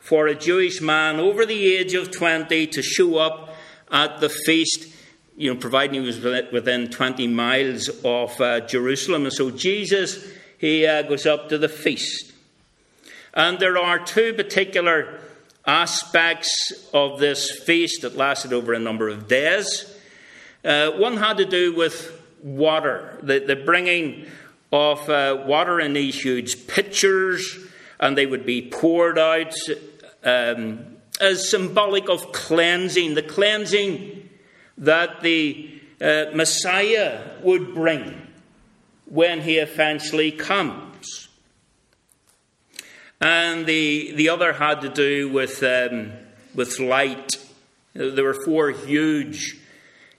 for 0.08 0.26
a 0.26 0.34
Jewish 0.34 0.80
man 0.80 1.20
over 1.20 1.44
the 1.44 1.76
age 1.76 1.94
of 1.94 2.10
20 2.10 2.66
to 2.68 2.82
show 2.82 3.18
up 3.18 3.54
at 3.90 4.20
the 4.20 4.28
feast 4.28 4.94
you 5.38 5.54
know, 5.54 5.60
providing 5.60 6.00
he 6.02 6.06
was 6.06 6.20
within 6.50 6.88
20 6.88 7.28
miles 7.28 7.88
of 8.04 8.40
uh, 8.40 8.58
Jerusalem. 8.66 9.22
And 9.22 9.32
so 9.32 9.52
Jesus, 9.52 10.26
he 10.58 10.84
uh, 10.84 11.02
goes 11.02 11.26
up 11.26 11.48
to 11.50 11.58
the 11.58 11.68
feast. 11.68 12.32
And 13.32 13.60
there 13.60 13.78
are 13.78 14.00
two 14.00 14.34
particular 14.34 15.20
aspects 15.64 16.90
of 16.92 17.20
this 17.20 17.52
feast 17.60 18.02
that 18.02 18.16
lasted 18.16 18.52
over 18.52 18.72
a 18.72 18.80
number 18.80 19.08
of 19.08 19.28
days. 19.28 19.96
Uh, 20.64 20.90
one 20.90 21.18
had 21.18 21.36
to 21.36 21.44
do 21.44 21.72
with 21.72 22.20
water, 22.42 23.16
the, 23.22 23.38
the 23.38 23.54
bringing 23.54 24.26
of 24.72 25.08
uh, 25.08 25.44
water 25.46 25.78
in 25.78 25.92
these 25.92 26.20
huge 26.20 26.66
pitchers, 26.66 27.58
and 28.00 28.18
they 28.18 28.26
would 28.26 28.44
be 28.44 28.60
poured 28.60 29.20
out 29.20 29.54
um, 30.24 30.96
as 31.20 31.50
symbolic 31.50 32.08
of 32.08 32.32
cleansing, 32.32 33.14
the 33.14 33.22
cleansing 33.22 34.28
that 34.78 35.20
the 35.22 35.80
uh, 36.00 36.26
Messiah 36.34 37.20
would 37.42 37.74
bring 37.74 38.26
when 39.06 39.40
he 39.40 39.56
eventually 39.56 40.30
comes. 40.30 41.28
And 43.20 43.66
the, 43.66 44.12
the 44.14 44.28
other 44.28 44.52
had 44.52 44.80
to 44.82 44.88
do 44.88 45.28
with, 45.28 45.62
um, 45.62 46.12
with 46.54 46.78
light. 46.78 47.36
There 47.94 48.24
were 48.24 48.44
four 48.44 48.70
huge 48.70 49.56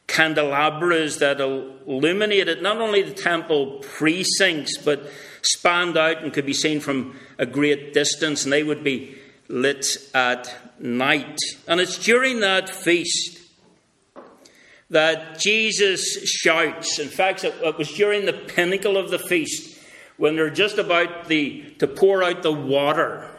candelabras 0.07 1.19
that 1.19 1.39
illuminated 1.39 2.61
not 2.61 2.77
only 2.81 3.03
the 3.03 3.13
temple 3.13 3.79
precincts, 3.81 4.77
but 4.77 5.09
spanned 5.41 5.97
out 5.97 6.23
and 6.23 6.33
could 6.33 6.45
be 6.45 6.53
seen 6.53 6.81
from 6.81 7.17
a 7.37 7.45
great 7.45 7.93
distance, 7.93 8.43
and 8.43 8.51
they 8.51 8.63
would 8.63 8.83
be 8.83 9.17
lit 9.49 9.97
at 10.13 10.55
night. 10.79 11.37
And 11.67 11.81
it's 11.81 11.97
during 11.97 12.39
that 12.39 12.69
feast 12.69 13.39
that 14.89 15.39
Jesus 15.39 16.23
shouts. 16.23 16.99
In 16.99 17.09
fact, 17.09 17.43
it 17.43 17.77
was 17.77 17.91
during 17.91 18.25
the 18.25 18.33
pinnacle 18.33 18.97
of 18.97 19.09
the 19.09 19.19
feast 19.19 19.77
when 20.17 20.35
they're 20.35 20.49
just 20.49 20.77
about 20.77 21.27
the, 21.27 21.61
to 21.79 21.87
pour 21.87 22.23
out 22.23 22.43
the 22.43 22.51
water, 22.51 23.29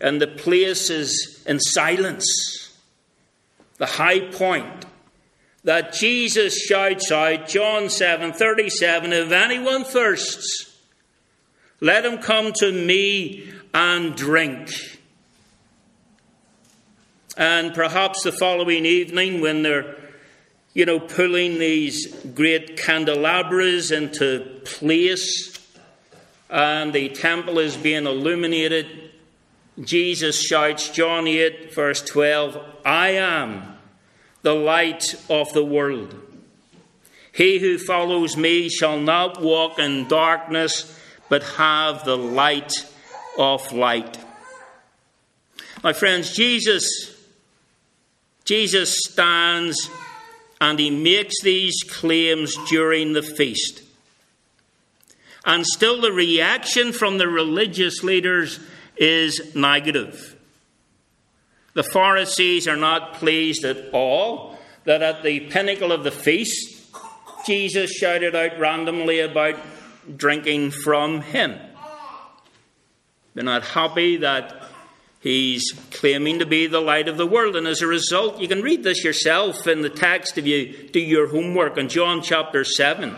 and 0.00 0.20
the 0.20 0.26
place 0.26 0.90
is 0.90 1.42
in 1.46 1.58
silence. 1.58 2.78
The 3.78 3.86
high 3.86 4.30
point 4.30 4.84
that 5.64 5.94
Jesus 5.94 6.58
shouts 6.58 7.10
out, 7.10 7.48
John 7.48 7.88
7 7.88 8.32
37, 8.32 9.12
If 9.12 9.32
anyone 9.32 9.84
thirsts, 9.84 10.76
let 11.80 12.04
him 12.04 12.18
come 12.18 12.52
to 12.56 12.70
me 12.70 13.50
and 13.72 14.14
drink. 14.14 14.70
And 17.36 17.72
perhaps 17.74 18.22
the 18.22 18.32
following 18.32 18.84
evening, 18.84 19.40
when 19.40 19.62
they're, 19.62 19.96
you 20.74 20.84
know, 20.84 21.00
pulling 21.00 21.58
these 21.58 22.12
great 22.34 22.76
candelabras 22.76 23.90
into 23.90 24.60
place 24.64 25.56
and 26.48 26.92
the 26.92 27.08
temple 27.10 27.58
is 27.58 27.76
being 27.76 28.06
illuminated, 28.06 29.10
Jesus 29.80 30.40
shouts, 30.42 30.90
John 30.90 31.26
8, 31.26 31.72
verse 31.72 32.02
12, 32.02 32.58
I 32.84 33.10
am 33.10 33.76
the 34.42 34.54
light 34.54 35.14
of 35.30 35.52
the 35.52 35.64
world. 35.64 36.14
He 37.32 37.58
who 37.60 37.78
follows 37.78 38.36
me 38.36 38.68
shall 38.68 38.98
not 38.98 39.40
walk 39.40 39.78
in 39.78 40.08
darkness, 40.08 40.98
but 41.28 41.44
have 41.44 42.04
the 42.04 42.18
light 42.18 42.72
of 43.38 43.72
light. 43.72 44.18
My 45.82 45.92
friends, 45.92 46.34
Jesus, 46.34 47.16
Jesus 48.44 48.96
stands 49.08 49.90
and 50.60 50.78
he 50.78 50.90
makes 50.90 51.40
these 51.42 51.82
claims 51.88 52.54
during 52.68 53.12
the 53.12 53.22
feast. 53.22 53.82
And 55.44 55.66
still 55.66 56.00
the 56.00 56.12
reaction 56.12 56.92
from 56.92 57.18
the 57.18 57.28
religious 57.28 58.02
leaders 58.02 58.60
is 58.96 59.54
negative. 59.54 60.36
The 61.72 61.82
Pharisees 61.82 62.68
are 62.68 62.76
not 62.76 63.14
pleased 63.14 63.64
at 63.64 63.92
all 63.92 64.58
that 64.84 65.02
at 65.02 65.22
the 65.22 65.40
pinnacle 65.40 65.92
of 65.92 66.04
the 66.04 66.10
feast, 66.10 66.84
Jesus 67.46 67.90
shouted 67.92 68.34
out 68.34 68.58
randomly 68.58 69.20
about 69.20 69.56
drinking 70.16 70.72
from 70.72 71.22
him. 71.22 71.58
They're 73.34 73.44
not 73.44 73.62
happy 73.62 74.18
that 74.18 74.59
he's 75.20 75.72
claiming 75.90 76.38
to 76.40 76.46
be 76.46 76.66
the 76.66 76.80
light 76.80 77.08
of 77.08 77.16
the 77.16 77.26
world. 77.26 77.56
And 77.56 77.66
as 77.66 77.82
a 77.82 77.86
result, 77.86 78.40
you 78.40 78.48
can 78.48 78.62
read 78.62 78.82
this 78.82 79.04
yourself 79.04 79.66
in 79.66 79.82
the 79.82 79.90
text 79.90 80.36
if 80.36 80.46
you 80.46 80.88
do 80.90 81.00
your 81.00 81.28
homework 81.28 81.78
in 81.78 81.88
John 81.88 82.22
chapter 82.22 82.64
7. 82.64 83.14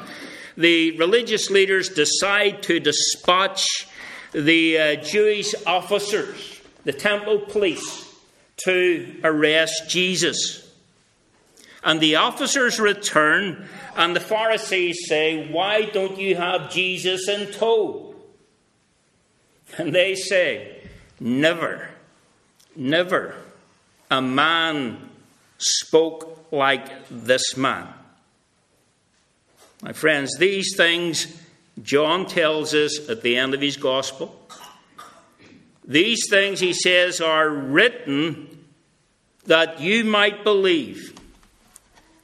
The 0.57 0.99
religious 0.99 1.49
leaders 1.49 1.89
decide 1.89 2.63
to 2.65 2.79
dispatch 2.79 3.89
the 4.33 4.79
uh, 4.79 4.95
Jewish 4.97 5.55
officers, 5.67 6.61
the 6.85 6.93
temple 6.93 7.41
police, 7.41 8.09
to 8.65 9.21
arrest 9.25 9.89
Jesus. 9.89 10.59
And 11.85 12.01
the 12.01 12.17
officers 12.17 12.79
return, 12.79 13.69
and 13.97 14.15
the 14.15 14.21
Pharisees 14.21 15.07
say, 15.09 15.51
Why 15.51 15.83
don't 15.83 16.19
you 16.19 16.37
have 16.37 16.71
Jesus 16.71 17.29
in 17.29 17.51
tow? 17.53 18.15
And 19.79 19.95
they 19.95 20.15
say, 20.15 20.83
Never, 21.19 21.89
never 22.77 23.35
a 24.11 24.21
man 24.21 25.11
spoke 25.59 26.47
like 26.51 27.09
this 27.09 27.57
man. 27.57 27.89
My 29.83 29.93
friends, 29.93 30.37
these 30.39 30.77
things 30.77 31.27
John 31.83 32.27
tells 32.27 32.75
us 32.75 33.09
at 33.09 33.23
the 33.23 33.37
end 33.37 33.55
of 33.55 33.61
his 33.61 33.77
gospel. 33.77 34.39
These 35.85 36.29
things, 36.29 36.61
he 36.61 36.73
says, 36.73 37.21
are 37.21 37.49
written 37.49 38.67
that 39.47 39.81
you 39.81 40.05
might 40.05 40.45
believe 40.45 41.15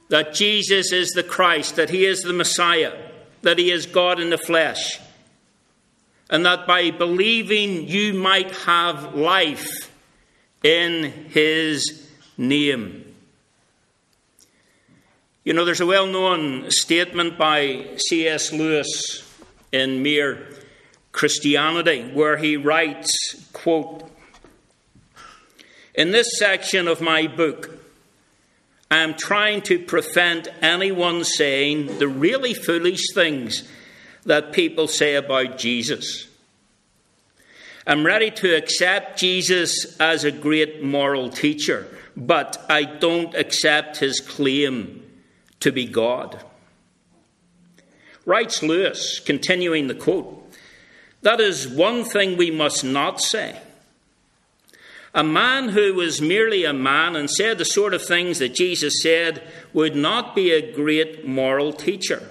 that 0.09 0.33
Jesus 0.33 0.91
is 0.91 1.09
the 1.09 1.23
Christ, 1.23 1.75
that 1.75 1.89
he 1.89 2.05
is 2.05 2.21
the 2.21 2.33
Messiah, 2.33 2.93
that 3.41 3.57
he 3.57 3.71
is 3.71 3.85
God 3.85 4.19
in 4.19 4.29
the 4.29 4.37
flesh, 4.37 4.99
and 6.29 6.45
that 6.45 6.65
by 6.65 6.91
believing 6.91 7.87
you 7.87 8.13
might 8.13 8.51
have 8.51 9.15
life 9.15 9.91
in 10.63 11.03
his 11.29 12.09
name. 12.37 13.05
You 15.43 15.53
know, 15.53 15.65
there's 15.65 15.81
a 15.81 15.85
well 15.85 16.05
known 16.05 16.69
statement 16.69 17.37
by 17.37 17.87
C.S. 17.97 18.53
Lewis 18.53 19.25
in 19.71 20.03
Mere 20.03 20.47
Christianity 21.11 22.11
where 22.13 22.37
he 22.37 22.55
writes, 22.57 23.11
quote, 23.51 24.09
in 25.95 26.11
this 26.11 26.37
section 26.37 26.87
of 26.87 27.01
my 27.01 27.27
book, 27.27 27.77
I 28.91 28.99
am 28.99 29.15
trying 29.15 29.61
to 29.63 29.79
prevent 29.79 30.47
anyone 30.61 31.23
saying 31.23 31.99
the 31.99 32.07
really 32.07 32.53
foolish 32.53 33.03
things 33.13 33.67
that 34.25 34.53
people 34.53 34.87
say 34.87 35.15
about 35.15 35.57
Jesus. 35.57 36.28
I'm 37.89 38.05
ready 38.05 38.29
to 38.29 38.55
accept 38.55 39.17
Jesus 39.17 39.99
as 39.99 40.23
a 40.23 40.31
great 40.31 40.83
moral 40.83 41.27
teacher, 41.27 41.87
but 42.15 42.63
I 42.69 42.83
don't 42.83 43.33
accept 43.33 43.97
his 43.97 44.19
claim 44.19 45.03
to 45.61 45.71
be 45.71 45.87
God. 45.87 46.39
Writes 48.27 48.61
Lewis, 48.61 49.17
continuing 49.17 49.87
the 49.87 49.95
quote, 49.95 50.53
that 51.23 51.39
is 51.39 51.67
one 51.67 52.03
thing 52.03 52.37
we 52.37 52.51
must 52.51 52.83
not 52.83 53.21
say. 53.21 53.59
A 55.15 55.23
man 55.23 55.69
who 55.69 55.95
was 55.95 56.21
merely 56.21 56.65
a 56.65 56.73
man 56.73 57.15
and 57.15 57.27
said 57.27 57.57
the 57.57 57.65
sort 57.65 57.95
of 57.95 58.05
things 58.05 58.37
that 58.37 58.53
Jesus 58.53 59.01
said 59.01 59.41
would 59.73 59.95
not 59.95 60.35
be 60.35 60.51
a 60.51 60.73
great 60.75 61.25
moral 61.25 61.73
teacher. 61.73 62.21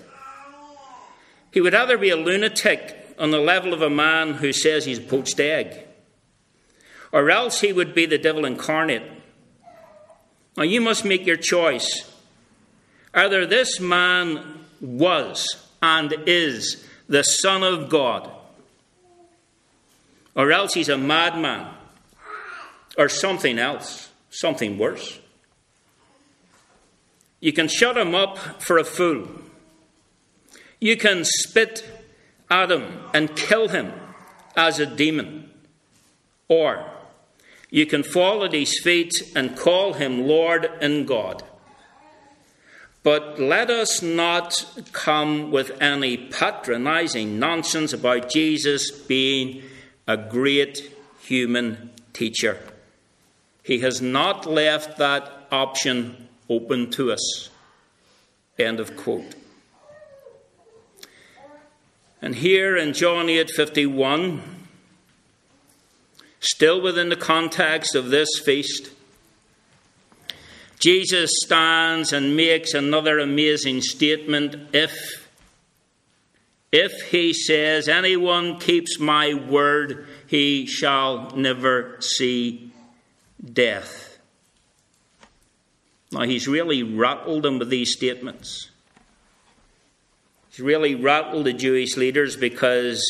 He 1.50 1.60
would 1.60 1.74
either 1.74 1.98
be 1.98 2.10
a 2.10 2.16
lunatic 2.16 2.97
on 3.18 3.30
the 3.30 3.40
level 3.40 3.74
of 3.74 3.82
a 3.82 3.90
man 3.90 4.34
who 4.34 4.52
says 4.52 4.84
he's 4.84 4.98
a 4.98 5.02
poached 5.02 5.40
egg, 5.40 5.84
or 7.12 7.30
else 7.30 7.60
he 7.60 7.72
would 7.72 7.94
be 7.94 8.06
the 8.06 8.18
devil 8.18 8.44
incarnate. 8.44 9.02
Now 10.56 10.62
you 10.64 10.80
must 10.80 11.04
make 11.04 11.26
your 11.26 11.36
choice. 11.36 12.10
Either 13.14 13.46
this 13.46 13.80
man 13.80 14.64
was 14.80 15.46
and 15.82 16.14
is 16.26 16.86
the 17.08 17.22
Son 17.22 17.62
of 17.62 17.88
God, 17.88 18.30
or 20.34 20.52
else 20.52 20.74
he's 20.74 20.88
a 20.88 20.98
madman 20.98 21.74
or 22.96 23.08
something 23.08 23.58
else, 23.58 24.10
something 24.30 24.78
worse. 24.78 25.18
You 27.40 27.52
can 27.52 27.68
shut 27.68 27.96
him 27.96 28.14
up 28.14 28.38
for 28.60 28.78
a 28.78 28.84
fool. 28.84 29.28
You 30.80 30.96
can 30.96 31.24
spit 31.24 31.97
him 32.50 33.00
and 33.14 33.36
kill 33.36 33.68
him 33.68 33.92
as 34.56 34.78
a 34.78 34.86
demon. 34.86 35.50
Or 36.48 36.84
you 37.70 37.86
can 37.86 38.02
fall 38.02 38.44
at 38.44 38.52
his 38.52 38.80
feet 38.80 39.32
and 39.36 39.56
call 39.56 39.92
him 39.92 40.26
Lord 40.26 40.70
and 40.80 41.06
God. 41.06 41.42
But 43.02 43.38
let 43.38 43.70
us 43.70 44.02
not 44.02 44.66
come 44.92 45.50
with 45.50 45.80
any 45.80 46.16
patronizing 46.16 47.38
nonsense 47.38 47.92
about 47.92 48.30
Jesus 48.30 48.90
being 48.90 49.62
a 50.06 50.16
great 50.16 50.92
human 51.20 51.90
teacher. 52.12 52.58
He 53.62 53.80
has 53.80 54.02
not 54.02 54.46
left 54.46 54.98
that 54.98 55.46
option 55.52 56.28
open 56.48 56.90
to 56.92 57.12
us. 57.12 57.50
End 58.58 58.80
of 58.80 58.96
quote. 58.96 59.37
And 62.20 62.34
here 62.34 62.76
in 62.76 62.92
John 62.92 63.28
8:51, 63.28 64.42
still 66.40 66.80
within 66.80 67.08
the 67.08 67.16
context 67.16 67.94
of 67.94 68.10
this 68.10 68.28
feast, 68.44 68.90
Jesus 70.78 71.30
stands 71.44 72.12
and 72.12 72.36
makes 72.36 72.74
another 72.74 73.18
amazing 73.18 73.82
statement 73.82 74.56
if 74.72 75.26
if 76.70 76.92
he 77.10 77.32
says 77.32 77.88
anyone 77.88 78.58
keeps 78.60 78.98
my 78.98 79.32
word 79.32 80.06
he 80.26 80.66
shall 80.66 81.30
never 81.34 81.96
see 82.00 82.70
death. 83.42 84.18
Now 86.12 86.22
he's 86.22 86.46
really 86.46 86.82
rattled 86.82 87.42
them 87.42 87.58
with 87.58 87.70
these 87.70 87.92
statements. 87.92 88.67
Really 90.58 90.94
rattled 90.94 91.46
the 91.46 91.52
Jewish 91.52 91.96
leaders 91.96 92.36
because 92.36 93.02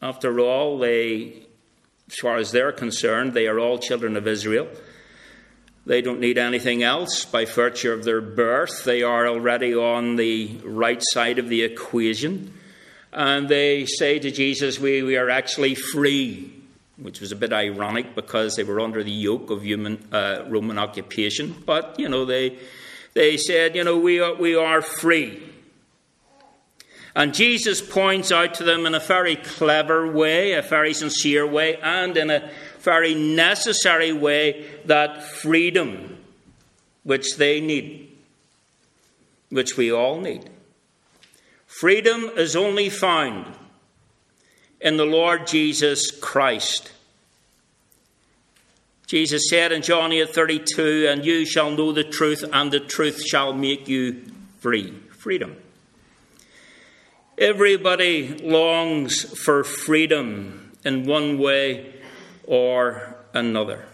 after 0.00 0.38
all 0.38 0.78
they 0.78 1.46
as 2.08 2.16
far 2.16 2.36
as 2.36 2.52
they're 2.52 2.72
concerned 2.72 3.32
they 3.32 3.48
are 3.48 3.58
all 3.58 3.78
children 3.78 4.16
of 4.16 4.26
Israel. 4.28 4.68
They 5.86 6.00
don't 6.00 6.20
need 6.20 6.38
anything 6.38 6.82
else 6.82 7.24
by 7.24 7.44
virtue 7.44 7.92
of 7.92 8.04
their 8.04 8.22
birth. 8.22 8.84
They 8.84 9.02
are 9.02 9.26
already 9.26 9.74
on 9.74 10.16
the 10.16 10.58
right 10.64 11.02
side 11.12 11.38
of 11.38 11.48
the 11.48 11.62
equation. 11.62 12.54
And 13.12 13.48
they 13.48 13.84
say 13.84 14.18
to 14.18 14.30
Jesus, 14.30 14.80
We, 14.80 15.02
we 15.02 15.16
are 15.16 15.28
actually 15.28 15.74
free, 15.74 16.52
which 16.96 17.20
was 17.20 17.32
a 17.32 17.36
bit 17.36 17.52
ironic 17.52 18.14
because 18.14 18.56
they 18.56 18.64
were 18.64 18.80
under 18.80 19.04
the 19.04 19.10
yoke 19.10 19.50
of 19.50 19.62
human, 19.62 20.02
uh, 20.10 20.44
Roman 20.48 20.78
occupation. 20.78 21.54
But, 21.66 21.96
you 21.98 22.08
know, 22.08 22.24
they, 22.24 22.58
they 23.12 23.36
said, 23.36 23.76
You 23.76 23.84
know, 23.84 23.98
we 23.98 24.20
are, 24.20 24.34
we 24.34 24.56
are 24.56 24.80
free. 24.80 25.42
And 27.14 27.32
Jesus 27.32 27.80
points 27.80 28.32
out 28.32 28.54
to 28.54 28.64
them 28.64 28.86
in 28.86 28.94
a 28.94 29.00
very 29.00 29.36
clever 29.36 30.10
way, 30.10 30.52
a 30.52 30.62
very 30.62 30.92
sincere 30.92 31.46
way, 31.46 31.76
and 31.76 32.16
in 32.16 32.30
a 32.30 32.50
very 32.80 33.14
necessary 33.14 34.12
way 34.12 34.68
that 34.84 35.22
freedom 35.22 36.18
which 37.04 37.36
they 37.36 37.60
need, 37.60 38.10
which 39.50 39.76
we 39.76 39.92
all 39.92 40.20
need. 40.20 40.50
Freedom 41.66 42.30
is 42.36 42.56
only 42.56 42.90
found 42.90 43.46
in 44.80 44.96
the 44.96 45.06
Lord 45.06 45.46
Jesus 45.46 46.10
Christ. 46.10 46.92
Jesus 49.06 49.48
said 49.48 49.70
in 49.70 49.82
John 49.82 50.12
8 50.12 50.30
32, 50.30 51.06
And 51.08 51.24
you 51.24 51.46
shall 51.46 51.70
know 51.70 51.92
the 51.92 52.04
truth, 52.04 52.44
and 52.52 52.72
the 52.72 52.80
truth 52.80 53.24
shall 53.24 53.52
make 53.52 53.86
you 53.86 54.24
free. 54.58 54.92
Freedom. 55.10 55.56
Everybody 57.36 58.28
longs 58.38 59.24
for 59.44 59.64
freedom 59.64 60.72
in 60.84 61.04
one 61.04 61.38
way 61.38 61.94
or 62.44 63.16
another. 63.32 63.86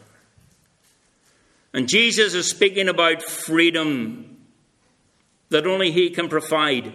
And 1.72 1.88
Jesus 1.88 2.34
is 2.34 2.50
speaking 2.50 2.88
about 2.88 3.22
freedom 3.22 4.36
that 5.48 5.66
only 5.66 5.90
He 5.90 6.10
can 6.10 6.28
provide 6.28 6.92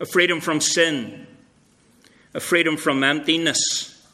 a 0.00 0.06
freedom 0.06 0.40
from 0.40 0.60
sin, 0.60 1.26
a 2.34 2.40
freedom 2.40 2.76
from 2.76 3.04
emptiness, 3.04 4.06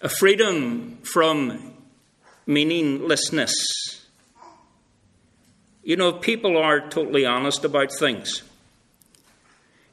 a 0.00 0.08
freedom 0.08 0.98
from 1.02 1.74
meaninglessness. 2.46 4.06
You 5.84 5.96
know, 5.96 6.12
people 6.12 6.56
are 6.56 6.88
totally 6.88 7.24
honest 7.24 7.64
about 7.64 7.92
things. 7.92 8.42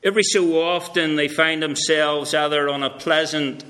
Every 0.07 0.23
so 0.23 0.61
often 0.61 1.17
they 1.17 1.27
find 1.27 1.61
themselves 1.61 2.33
either 2.33 2.69
on 2.69 2.81
a 2.81 2.89
pleasant 2.89 3.65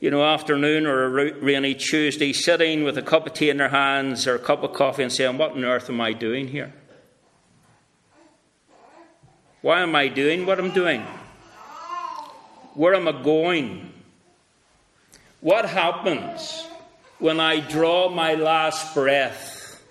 you 0.00 0.10
know, 0.10 0.22
afternoon 0.22 0.84
or 0.84 1.04
a 1.04 1.32
rainy 1.40 1.74
Tuesday, 1.74 2.34
sitting 2.34 2.84
with 2.84 2.98
a 2.98 3.02
cup 3.02 3.26
of 3.26 3.32
tea 3.32 3.48
in 3.48 3.56
their 3.56 3.70
hands 3.70 4.26
or 4.26 4.34
a 4.34 4.38
cup 4.38 4.62
of 4.64 4.74
coffee 4.74 5.02
and 5.02 5.10
saying, 5.10 5.38
What 5.38 5.52
on 5.52 5.64
earth 5.64 5.88
am 5.88 5.98
I 5.98 6.12
doing 6.12 6.48
here? 6.48 6.74
Why 9.62 9.80
am 9.80 9.94
I 9.94 10.08
doing 10.08 10.44
what 10.44 10.58
I'm 10.58 10.72
doing? 10.72 11.00
Where 12.74 12.94
am 12.94 13.08
I 13.08 13.22
going? 13.22 13.94
What 15.40 15.64
happens 15.64 16.66
when 17.18 17.40
I 17.40 17.60
draw 17.60 18.10
my 18.10 18.34
last 18.34 18.92
breath? 18.92 19.82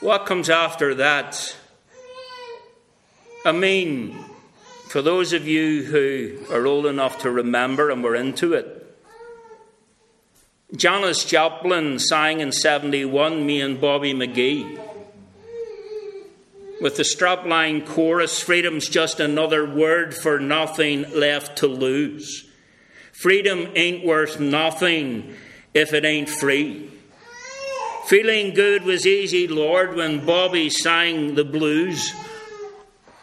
What 0.00 0.26
comes 0.26 0.50
after 0.50 0.96
that? 0.96 1.54
I 3.44 3.52
mean, 3.52 4.24
for 4.88 5.00
those 5.00 5.32
of 5.32 5.46
you 5.46 5.84
who 5.84 6.52
are 6.52 6.66
old 6.66 6.86
enough 6.86 7.20
to 7.20 7.30
remember 7.30 7.90
and 7.90 8.02
were 8.02 8.16
into 8.16 8.52
it, 8.52 8.74
Janis 10.74 11.24
Joplin 11.24 11.98
sang 11.98 12.40
in 12.40 12.52
71, 12.52 13.46
me 13.46 13.60
and 13.60 13.80
Bobby 13.80 14.12
McGee. 14.12 14.78
With 16.80 16.96
the 16.96 17.02
strapline 17.04 17.86
chorus, 17.86 18.40
freedom's 18.40 18.88
just 18.88 19.18
another 19.18 19.64
word 19.64 20.14
for 20.14 20.38
nothing 20.38 21.10
left 21.12 21.58
to 21.58 21.66
lose. 21.66 22.48
Freedom 23.12 23.68
ain't 23.74 24.04
worth 24.04 24.38
nothing 24.38 25.34
if 25.74 25.92
it 25.92 26.04
ain't 26.04 26.28
free. 26.28 26.90
Feeling 28.06 28.54
good 28.54 28.84
was 28.84 29.06
easy, 29.06 29.48
Lord, 29.48 29.94
when 29.94 30.24
Bobby 30.24 30.70
sang 30.70 31.34
the 31.34 31.44
blues. 31.44 32.12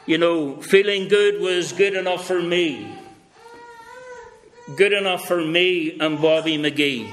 You 0.07 0.19
know, 0.19 0.61
feeling 0.61 1.07
good 1.07 1.41
was 1.41 1.71
good 1.71 1.95
enough 1.95 2.27
for 2.27 2.39
me. 2.39 2.95
Good 4.75 4.93
enough 4.93 5.27
for 5.27 5.43
me 5.43 5.97
and 5.99 6.21
Bobby 6.21 6.59
McGee. 6.59 7.09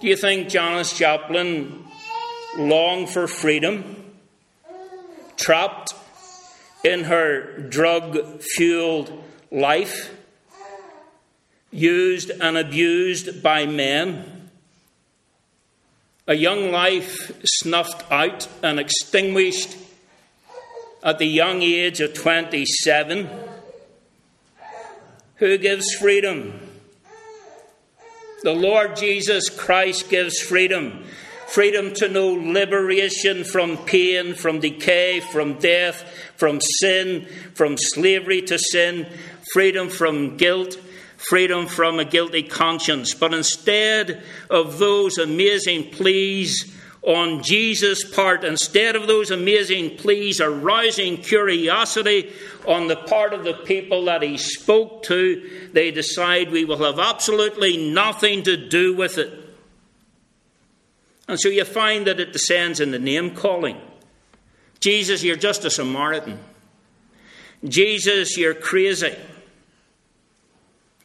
Do 0.00 0.06
you 0.06 0.16
think 0.16 0.48
Janis 0.48 0.96
Joplin 0.96 1.84
longed 2.56 3.10
for 3.10 3.26
freedom? 3.26 3.96
Trapped 5.36 5.94
in 6.82 7.04
her 7.04 7.58
drug 7.68 8.40
fueled 8.40 9.22
life? 9.50 10.16
Used 11.70 12.30
and 12.30 12.56
abused 12.56 13.42
by 13.42 13.66
men? 13.66 14.50
A 16.26 16.34
young 16.34 16.70
life 16.70 17.32
snuffed 17.44 18.10
out 18.10 18.48
and 18.62 18.80
extinguished 18.80 19.76
at 21.02 21.18
the 21.18 21.26
young 21.26 21.62
age 21.62 22.00
of 22.00 22.14
27 22.14 23.28
who 25.36 25.56
gives 25.56 25.94
freedom. 25.94 26.60
The 28.42 28.52
Lord 28.52 28.96
Jesus 28.96 29.48
Christ 29.48 30.10
gives 30.10 30.38
freedom. 30.38 31.04
Freedom 31.48 31.92
to 31.94 32.08
know 32.08 32.28
liberation 32.28 33.44
from 33.44 33.76
pain, 33.78 34.34
from 34.34 34.60
decay, 34.60 35.20
from 35.20 35.54
death, 35.54 36.02
from 36.36 36.60
sin, 36.60 37.26
from 37.54 37.76
slavery 37.76 38.40
to 38.42 38.58
sin, 38.58 39.06
freedom 39.52 39.88
from 39.88 40.36
guilt, 40.36 40.78
freedom 41.16 41.66
from 41.66 41.98
a 41.98 42.04
guilty 42.04 42.42
conscience. 42.42 43.14
But 43.14 43.34
instead 43.34 44.22
of 44.48 44.78
those 44.78 45.18
amazing 45.18 45.90
pleas 45.90 46.79
on 47.02 47.42
Jesus' 47.42 48.04
part, 48.04 48.44
instead 48.44 48.94
of 48.94 49.06
those 49.06 49.30
amazing 49.30 49.96
pleas 49.96 50.40
arousing 50.40 51.16
curiosity 51.16 52.30
on 52.66 52.88
the 52.88 52.96
part 52.96 53.32
of 53.32 53.42
the 53.42 53.54
people 53.54 54.04
that 54.04 54.22
he 54.22 54.36
spoke 54.36 55.02
to, 55.04 55.70
they 55.72 55.90
decide 55.90 56.50
we 56.50 56.66
will 56.66 56.84
have 56.84 56.98
absolutely 56.98 57.90
nothing 57.90 58.42
to 58.42 58.68
do 58.68 58.94
with 58.94 59.16
it. 59.16 59.32
And 61.26 61.40
so 61.40 61.48
you 61.48 61.64
find 61.64 62.06
that 62.06 62.20
it 62.20 62.32
descends 62.32 62.80
in 62.80 62.90
the 62.90 62.98
name 62.98 63.34
calling. 63.34 63.80
Jesus, 64.80 65.22
you're 65.22 65.36
just 65.36 65.64
a 65.64 65.70
Samaritan. 65.70 66.38
Jesus, 67.64 68.36
you're 68.36 68.54
crazy. 68.54 69.16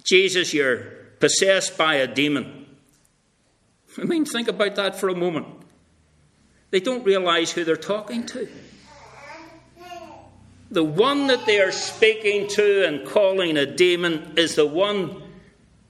Jesus, 0.04 0.54
you're 0.54 0.78
possessed 1.20 1.78
by 1.78 1.96
a 1.96 2.08
demon. 2.08 2.66
I 3.98 4.04
mean, 4.04 4.26
think 4.26 4.48
about 4.48 4.76
that 4.76 5.00
for 5.00 5.10
a 5.10 5.16
moment. 5.16 5.48
They 6.72 6.80
don't 6.80 7.04
realize 7.04 7.52
who 7.52 7.64
they're 7.64 7.76
talking 7.76 8.26
to. 8.28 8.48
The 10.72 10.84
one 10.84 11.28
that 11.28 11.46
they 11.46 11.62
are 11.62 11.72
speaking 11.72 12.48
to 12.50 12.86
and 12.86 13.08
calling 13.08 13.56
a 13.56 13.66
demon 13.66 14.34
is 14.36 14.56
the 14.56 14.66
one 14.66 15.22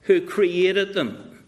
who 0.02 0.20
created 0.20 0.94
them. 0.94 1.44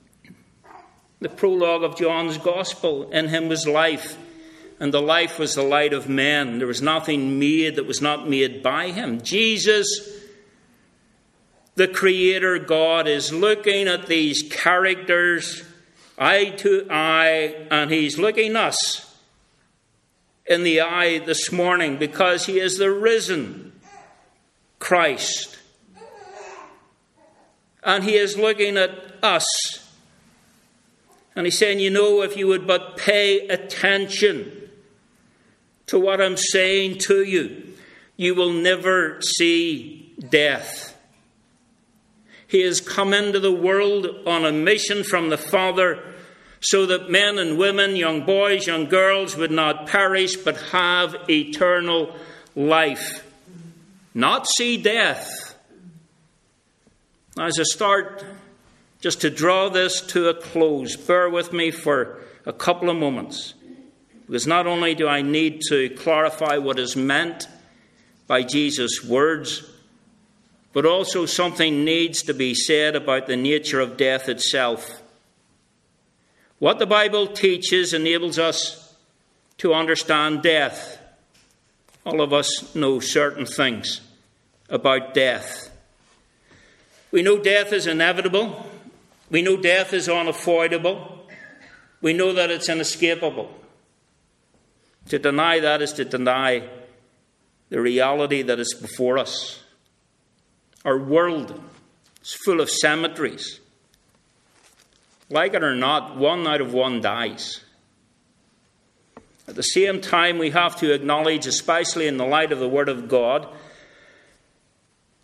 The 1.21 1.29
prologue 1.29 1.83
of 1.83 1.97
John's 1.97 2.39
Gospel 2.39 3.11
in 3.11 3.29
him 3.29 3.49
was 3.49 3.67
life, 3.67 4.17
and 4.81 4.95
the 4.95 5.03
life 5.03 5.39
was 5.39 5.55
the 5.55 5.63
light 5.63 5.93
of 5.93 6.09
men. 6.09 6.59
There 6.59 6.67
was 6.67 6.81
nothing 6.81 7.39
made 7.39 7.77
that 7.77 7.87
was 7.87 8.01
not 8.01 8.29
made 8.29 8.63
by 8.63 8.93
him. 8.93 9.21
Jesus, 9.21 10.09
the 11.75 11.89
Creator 11.89 12.61
God, 12.61 13.07
is 13.07 13.33
looking 13.33 13.89
at 13.89 14.07
these 14.07 14.43
characters 14.43 15.65
eye 16.19 16.51
to 16.59 16.87
eye, 16.91 17.67
and 17.71 17.91
he's 17.91 18.19
looking 18.19 18.57
us 18.57 19.08
in 20.49 20.63
the 20.63 20.81
eye 20.81 21.19
this 21.19 21.53
morning 21.53 21.99
because 21.99 22.47
he 22.47 22.59
is 22.59 22.79
the 22.79 22.91
risen 22.91 23.73
Christ. 24.79 25.59
And 27.83 28.03
he 28.03 28.17
is 28.17 28.37
looking 28.37 28.77
at 28.77 28.91
us. 29.23 29.47
And 31.37 31.47
he's 31.47 31.59
saying, 31.59 31.81
You 31.81 31.91
know, 31.91 32.23
if 32.23 32.37
you 32.37 32.47
would 32.49 32.67
but 32.67 32.97
pay 32.97 33.47
attention 33.49 34.71
to 35.87 35.99
what 35.99 36.21
I'm 36.21 36.37
saying 36.37 36.99
to 36.99 37.23
you, 37.23 37.75
you 38.17 38.35
will 38.35 38.53
never 38.53 39.21
see 39.23 40.15
death. 40.29 40.99
He 42.47 42.63
has 42.63 42.81
come 42.81 43.13
into 43.13 43.39
the 43.39 43.53
world 43.53 44.07
on 44.27 44.45
a 44.45 44.53
mission 44.53 45.05
from 45.05 45.29
the 45.29 45.37
Father 45.37 46.03
so 46.61 46.87
that 46.87 47.11
men 47.11 47.39
and 47.39 47.59
women, 47.59 47.97
young 47.97 48.25
boys, 48.25 48.67
young 48.67 48.87
girls 48.87 49.37
would 49.37 49.51
not 49.51 49.87
perish 49.87 50.37
but 50.37 50.57
have 50.73 51.17
eternal 51.29 52.15
life, 52.57 53.25
not 54.15 54.47
see 54.47 54.77
death. 54.77 55.57
As 57.39 57.59
I 57.61 57.63
start 57.63 58.25
just 59.01 59.21
to 59.21 59.31
draw 59.31 59.69
this 59.69 60.01
to 60.09 60.29
a 60.29 60.35
close, 60.35 60.97
bear 60.97 61.31
with 61.31 61.53
me 61.53 61.71
for 61.71 62.21
a 62.45 62.53
couple 62.53 62.91
of 62.91 62.97
moments. 62.97 63.55
Because 64.27 64.47
not 64.47 64.67
only 64.67 64.95
do 64.95 65.07
I 65.07 65.23
need 65.23 65.63
to 65.69 65.89
clarify 65.91 66.59
what 66.59 66.79
is 66.79 66.97
meant 66.97 67.47
by 68.27 68.43
Jesus' 68.43 69.03
words, 69.05 69.65
but 70.73 70.85
also 70.85 71.27
something 71.27 71.85
needs 71.85 72.23
to 72.25 72.35
be 72.35 72.55
said 72.55 72.95
about 72.95 73.27
the 73.27 73.37
nature 73.37 73.81
of 73.81 73.97
death 73.97 74.29
itself. 74.29 75.03
What 76.59 76.81
the 76.81 76.87
Bible 76.87 77.29
teaches 77.29 77.93
enables 77.93 78.39
us 78.39 78.97
to 79.59 79.75
understand 79.75 80.43
death. 80.43 81.01
All 82.05 82.21
of 82.21 82.33
us 82.33 82.75
know 82.75 82.99
certain 82.99 83.47
things 83.47 84.01
about 84.69 85.15
death. 85.15 85.71
We 87.11 87.23
know 87.23 87.39
death 87.39 87.73
is 87.73 87.87
inevitable. 87.87 88.67
We 89.31 89.43
know 89.43 89.57
death 89.57 89.93
is 89.93 90.09
unavoidable. 90.09 91.27
We 92.01 92.13
know 92.13 92.33
that 92.33 92.51
it's 92.51 92.69
inescapable. 92.69 93.55
To 95.11 95.19
deny 95.19 95.61
that 95.61 95.81
is 95.81 95.93
to 95.95 96.05
deny 96.05 96.69
the 97.69 97.81
reality 97.81 98.43
that 98.43 98.59
is 98.59 98.75
before 98.75 99.19
us. 99.19 99.63
Our 100.85 100.99
world 100.99 101.61
is 102.23 102.35
full 102.45 102.61
of 102.61 102.71
cemeteries 102.71 103.61
like 105.31 105.55
it 105.55 105.63
or 105.63 105.75
not, 105.75 106.17
one 106.17 106.47
out 106.47 106.61
of 106.61 106.73
one 106.73 107.01
dies. 107.01 107.61
At 109.47 109.55
the 109.55 109.63
same 109.63 110.01
time, 110.01 110.39
we 110.39 110.51
have 110.51 110.77
to 110.77 110.93
acknowledge, 110.93 111.47
especially 111.47 112.07
in 112.07 112.17
the 112.17 112.27
light 112.27 112.53
of 112.53 112.59
the 112.59 112.69
Word 112.69 112.89
of 112.89 113.09
God, 113.09 113.49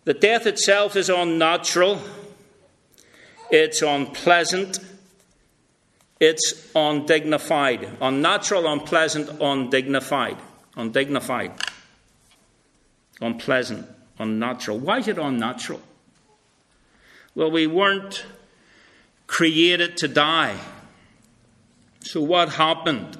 that 0.03 0.21
death 0.21 0.45
itself 0.47 0.95
is 0.95 1.09
unnatural, 1.09 2.01
it's 3.51 3.81
unpleasant, 3.81 4.79
it's 6.19 6.71
undignified. 6.75 7.89
Unnatural, 8.01 8.71
unpleasant, 8.71 9.29
undignified. 9.41 10.37
Undignified. 10.75 11.51
Unpleasant, 13.21 13.87
unnatural. 14.17 14.79
Why 14.79 14.99
is 14.99 15.07
it 15.07 15.17
unnatural? 15.17 15.81
Well, 17.33 17.51
we 17.51 17.67
weren't 17.67 18.25
created 19.35 19.97
to 19.97 20.07
die. 20.07 20.57
So, 21.99 22.21
what 22.21 22.47
happened? 22.47 23.17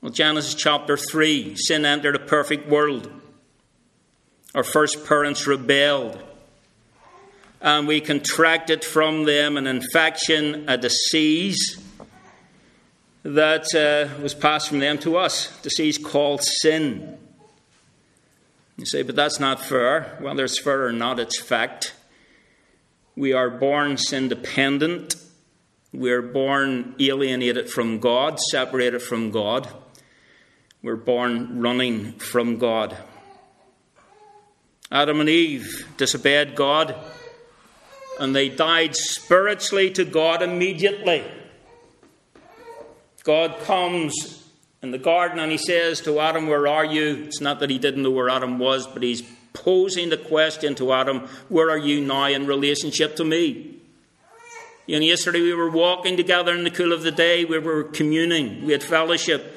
Well, 0.00 0.12
Genesis 0.12 0.54
chapter 0.54 0.96
3 0.96 1.56
sin 1.56 1.84
entered 1.84 2.14
a 2.14 2.20
perfect 2.20 2.68
world. 2.68 3.10
Our 4.54 4.62
first 4.62 5.04
parents 5.06 5.44
rebelled. 5.48 6.22
And 7.60 7.88
we 7.88 8.00
contracted 8.00 8.84
from 8.84 9.24
them 9.24 9.56
an 9.56 9.66
infection, 9.66 10.68
a 10.68 10.78
disease 10.78 11.82
that 13.24 13.74
uh, 13.74 14.22
was 14.22 14.34
passed 14.34 14.68
from 14.68 14.78
them 14.78 14.98
to 14.98 15.16
us, 15.16 15.60
disease 15.62 15.98
called 15.98 16.44
sin. 16.44 17.18
You 18.76 18.86
say, 18.86 19.02
but 19.02 19.16
that's 19.16 19.40
not 19.40 19.60
fair. 19.60 20.16
Well, 20.20 20.36
there's 20.36 20.60
fair 20.60 20.86
or 20.86 20.92
not, 20.92 21.18
it's 21.18 21.40
fact. 21.40 21.92
We 23.16 23.32
are 23.32 23.50
born 23.50 23.96
sin 23.96 24.28
dependent. 24.28 25.16
We're 25.92 26.22
born 26.22 26.94
alienated 26.98 27.68
from 27.68 27.98
God, 27.98 28.38
separated 28.38 29.02
from 29.02 29.30
God. 29.30 29.68
We're 30.82 30.96
born 30.96 31.60
running 31.60 32.12
from 32.12 32.58
God. 32.58 32.96
Adam 34.90 35.20
and 35.20 35.28
Eve 35.28 35.86
disobeyed 35.96 36.54
God, 36.54 36.96
and 38.18 38.34
they 38.34 38.48
died 38.48 38.96
spiritually 38.96 39.90
to 39.90 40.04
God 40.04 40.42
immediately. 40.42 41.24
God 43.22 43.58
comes 43.60 44.44
in 44.82 44.90
the 44.90 44.98
garden 44.98 45.38
and 45.38 45.52
he 45.52 45.58
says 45.58 46.00
to 46.02 46.18
Adam, 46.20 46.46
Where 46.46 46.66
are 46.66 46.84
you? 46.84 47.24
It's 47.26 47.40
not 47.40 47.60
that 47.60 47.70
he 47.70 47.78
didn't 47.78 48.02
know 48.02 48.10
where 48.10 48.30
Adam 48.30 48.58
was, 48.58 48.86
but 48.86 49.02
he's 49.02 49.22
posing 49.52 50.10
the 50.10 50.16
question 50.16 50.74
to 50.76 50.92
Adam, 50.92 51.28
Where 51.48 51.70
are 51.70 51.78
you 51.78 52.00
now 52.00 52.26
in 52.26 52.46
relationship 52.46 53.16
to 53.16 53.24
me? 53.24 53.76
You 54.86 54.98
know, 54.98 55.06
yesterday 55.06 55.40
we 55.40 55.54
were 55.54 55.70
walking 55.70 56.16
together 56.16 56.54
in 56.54 56.64
the 56.64 56.70
cool 56.70 56.92
of 56.92 57.02
the 57.02 57.12
day, 57.12 57.44
we 57.44 57.58
were 57.58 57.84
communing, 57.84 58.64
we 58.66 58.72
had 58.72 58.82
fellowship. 58.82 59.56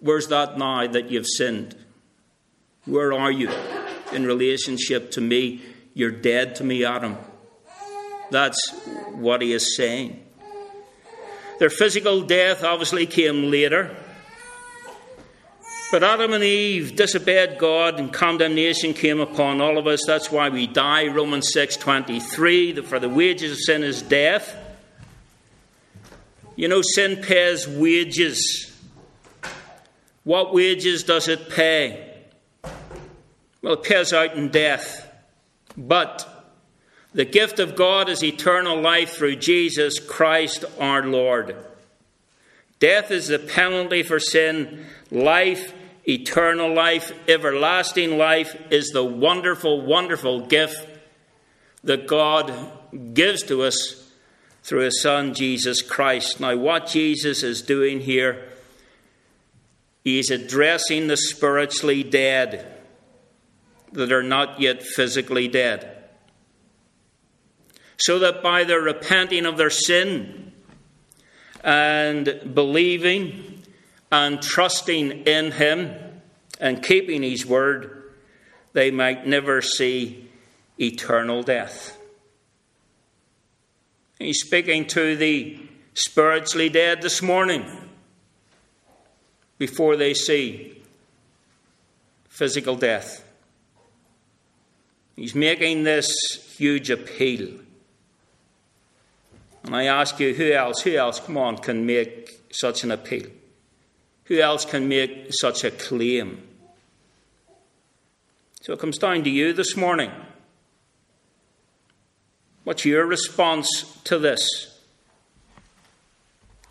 Where's 0.00 0.28
that 0.28 0.58
now 0.58 0.86
that 0.86 1.10
you've 1.10 1.26
sinned? 1.26 1.76
Where 2.84 3.12
are 3.12 3.30
you 3.30 3.50
in 4.12 4.26
relationship 4.26 5.12
to 5.12 5.20
me? 5.20 5.62
You're 5.94 6.10
dead 6.10 6.56
to 6.56 6.64
me, 6.64 6.84
Adam. 6.84 7.16
That's 8.30 8.58
what 9.12 9.42
he 9.42 9.52
is 9.52 9.76
saying. 9.76 10.24
Their 11.58 11.70
physical 11.70 12.22
death 12.22 12.64
obviously 12.64 13.06
came 13.06 13.50
later. 13.50 13.94
But 15.92 16.02
Adam 16.02 16.32
and 16.32 16.42
Eve 16.42 16.96
disobeyed 16.96 17.58
God 17.58 18.00
and 18.00 18.10
condemnation 18.10 18.94
came 18.94 19.20
upon 19.20 19.60
all 19.60 19.76
of 19.76 19.86
us. 19.86 20.00
That's 20.06 20.32
why 20.32 20.48
we 20.48 20.66
die. 20.66 21.08
Romans 21.08 21.52
6:23, 21.52 22.80
for 22.80 22.98
the 22.98 23.10
wages 23.10 23.52
of 23.52 23.58
sin 23.58 23.82
is 23.82 24.00
death. 24.00 24.56
You 26.56 26.68
know 26.68 26.80
sin 26.80 27.18
pays 27.18 27.68
wages. 27.68 28.72
What 30.24 30.54
wages 30.54 31.02
does 31.02 31.28
it 31.28 31.50
pay? 31.50 32.14
Well, 33.60 33.74
it 33.74 33.82
pays 33.82 34.14
out 34.14 34.34
in 34.34 34.48
death. 34.48 35.06
But 35.76 36.26
the 37.12 37.26
gift 37.26 37.58
of 37.58 37.76
God 37.76 38.08
is 38.08 38.24
eternal 38.24 38.80
life 38.80 39.12
through 39.12 39.36
Jesus 39.36 39.98
Christ 39.98 40.64
our 40.80 41.02
Lord. 41.02 41.54
Death 42.78 43.10
is 43.10 43.28
the 43.28 43.38
penalty 43.38 44.02
for 44.02 44.18
sin. 44.18 44.86
Life 45.10 45.74
eternal 46.08 46.72
life, 46.74 47.12
everlasting 47.28 48.18
life 48.18 48.56
is 48.70 48.90
the 48.90 49.04
wonderful, 49.04 49.80
wonderful 49.80 50.46
gift 50.46 50.86
that 51.84 52.06
God 52.06 52.52
gives 53.14 53.42
to 53.44 53.62
us 53.62 54.10
through 54.62 54.84
His 54.84 55.02
Son, 55.02 55.34
Jesus 55.34 55.82
Christ. 55.82 56.40
Now, 56.40 56.56
what 56.56 56.86
Jesus 56.86 57.42
is 57.42 57.62
doing 57.62 58.00
here, 58.00 58.48
He's 60.04 60.30
addressing 60.30 61.06
the 61.06 61.16
spiritually 61.16 62.02
dead 62.02 62.66
that 63.92 64.12
are 64.12 64.22
not 64.22 64.60
yet 64.60 64.82
physically 64.82 65.48
dead. 65.48 66.04
So 67.98 68.18
that 68.20 68.42
by 68.42 68.64
their 68.64 68.80
repenting 68.80 69.46
of 69.46 69.56
their 69.56 69.70
sin 69.70 70.52
and 71.62 72.54
believing 72.54 73.51
and 74.12 74.42
trusting 74.42 75.10
in 75.26 75.52
Him 75.52 75.90
and 76.60 76.82
keeping 76.82 77.22
His 77.22 77.46
word, 77.46 78.12
they 78.74 78.90
might 78.90 79.26
never 79.26 79.62
see 79.62 80.28
eternal 80.78 81.42
death. 81.42 81.98
He's 84.18 84.40
speaking 84.40 84.86
to 84.88 85.16
the 85.16 85.58
spiritually 85.94 86.68
dead 86.68 87.02
this 87.02 87.22
morning 87.22 87.66
before 89.58 89.96
they 89.96 90.14
see 90.14 90.80
physical 92.28 92.76
death. 92.76 93.24
He's 95.16 95.34
making 95.34 95.84
this 95.84 96.10
huge 96.56 96.90
appeal. 96.90 97.48
And 99.64 99.74
I 99.76 99.84
ask 99.84 100.18
you, 100.20 100.34
who 100.34 100.52
else, 100.52 100.82
who 100.82 100.96
else, 100.96 101.20
come 101.20 101.38
on, 101.38 101.56
can 101.58 101.86
make 101.86 102.40
such 102.50 102.84
an 102.84 102.90
appeal? 102.90 103.28
Who 104.24 104.38
else 104.38 104.64
can 104.64 104.88
make 104.88 105.28
such 105.30 105.64
a 105.64 105.70
claim? 105.70 106.42
So 108.60 108.72
it 108.72 108.78
comes 108.78 108.98
down 108.98 109.24
to 109.24 109.30
you 109.30 109.52
this 109.52 109.76
morning. 109.76 110.12
What's 112.64 112.84
your 112.84 113.04
response 113.06 113.98
to 114.04 114.18
this? 114.18 114.78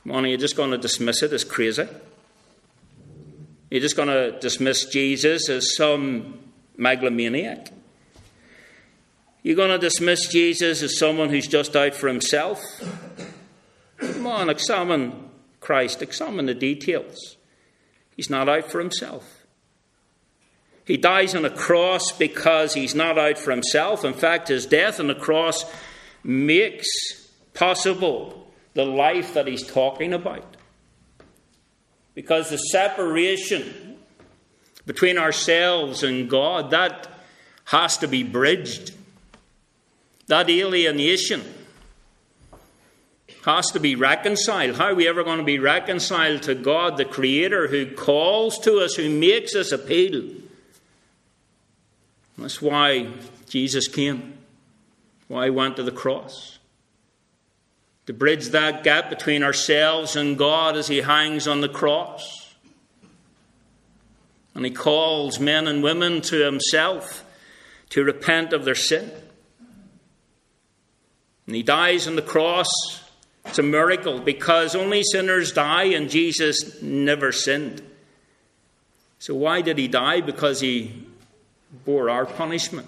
Come 0.02 0.14
on, 0.14 0.26
are 0.26 0.30
you 0.30 0.38
just 0.38 0.56
going 0.56 0.72
to 0.72 0.78
dismiss 0.78 1.22
it 1.22 1.34
as 1.34 1.44
crazy? 1.44 1.88
You're 3.70 3.82
just 3.82 3.98
going 3.98 4.08
to 4.08 4.40
dismiss 4.40 4.86
Jesus 4.86 5.50
as 5.50 5.76
some 5.76 6.40
megalomaniac? 6.78 7.72
You're 9.44 9.56
going 9.56 9.70
to 9.72 9.78
dismiss 9.78 10.28
Jesus 10.28 10.82
as 10.82 10.98
someone 10.98 11.30
who's 11.30 11.48
just 11.48 11.76
out 11.76 11.94
for 11.94 12.08
himself? 12.08 12.64
Come 13.98 14.28
on, 14.28 14.50
examine 14.50 15.30
Christ, 15.60 16.02
examine 16.02 16.46
the 16.46 16.54
details. 16.54 17.38
He's 18.22 18.30
not 18.30 18.48
out 18.48 18.66
for 18.66 18.78
himself. 18.78 19.48
He 20.86 20.96
dies 20.96 21.34
on 21.34 21.44
a 21.44 21.50
cross 21.50 22.12
because 22.12 22.76
he's 22.76 22.94
not 22.94 23.18
out 23.18 23.40
for 23.40 23.50
himself. 23.50 24.06
In 24.06 24.14
fact, 24.14 24.50
his 24.50 24.68
death 24.68 25.00
on 25.00 25.08
the 25.08 25.16
cross 25.16 25.66
makes 26.24 26.86
possible 27.56 28.54
the 28.76 28.86
life 28.86 29.34
that 29.34 29.48
he's 29.48 29.66
talking 29.66 30.14
about. 30.14 30.56
Because 32.14 32.52
the 32.52 32.60
separation 32.60 33.98
between 34.86 35.18
ourselves 35.18 36.04
and 36.04 36.30
God, 36.30 36.70
that 36.70 37.08
has 37.66 37.98
to 37.98 38.08
be 38.08 38.22
bridged. 38.22 38.92
That 40.28 40.48
alienation 40.48 41.42
has 43.46 43.68
to 43.72 43.80
be 43.80 43.96
reconciled. 43.96 44.76
How 44.76 44.86
are 44.86 44.96
we 44.96 45.08
ever 45.08 45.24
going 45.24 45.40
to 45.40 45.44
be 45.44 45.60
reconciled 45.60 46.44
to 46.44 46.56
God, 46.56 46.98
the 46.98 47.06
Creator, 47.06 47.68
who 47.68 47.96
calls 47.96 48.60
to 48.60 48.80
us, 48.80 48.96
who 48.96 49.10
makes 49.10 49.56
us 49.56 49.72
appeal? 49.72 50.30
That's 52.38 52.62
why 52.62 53.08
Jesus 53.50 53.88
came, 53.88 54.38
why 55.28 55.46
he 55.46 55.50
went 55.52 55.76
to 55.76 55.84
the 55.84 55.92
cross. 55.92 56.60
To 58.08 58.14
bridge 58.14 58.50
that 58.50 58.84
gap 58.84 59.10
between 59.10 59.44
ourselves 59.44 60.16
and 60.16 60.38
God 60.38 60.76
as 60.76 60.88
he 60.88 61.02
hangs 61.02 61.48
on 61.48 61.62
the 61.62 61.70
cross. 61.70 62.54
And 64.54 64.66
he 64.66 64.72
calls 64.72 65.40
men 65.40 65.68
and 65.68 65.84
women 65.84 66.22
to 66.22 66.44
himself 66.44 67.24
to 67.90 68.04
repent 68.04 68.54
of 68.54 68.66
their 68.66 68.76
sin. 68.76 69.12
And 71.46 71.56
he 71.56 71.64
dies 71.64 72.08
on 72.08 72.16
the 72.16 72.22
cross. 72.22 73.01
It's 73.46 73.60
a 73.60 73.64
miracle 73.64 74.20
because 74.20 74.76
only 74.76 75.04
sinners 75.04 75.52
die 75.52 75.86
and 75.86 76.10
Jesus 76.10 76.82
never 76.82 77.32
sinned. 77.32 77.82
So, 79.20 79.36
why 79.36 79.62
did 79.62 79.78
he 79.78 79.88
die? 79.88 80.22
Because 80.22 80.62
he 80.62 81.06
bore 81.86 82.10
our 82.10 82.26
punishment. 82.26 82.88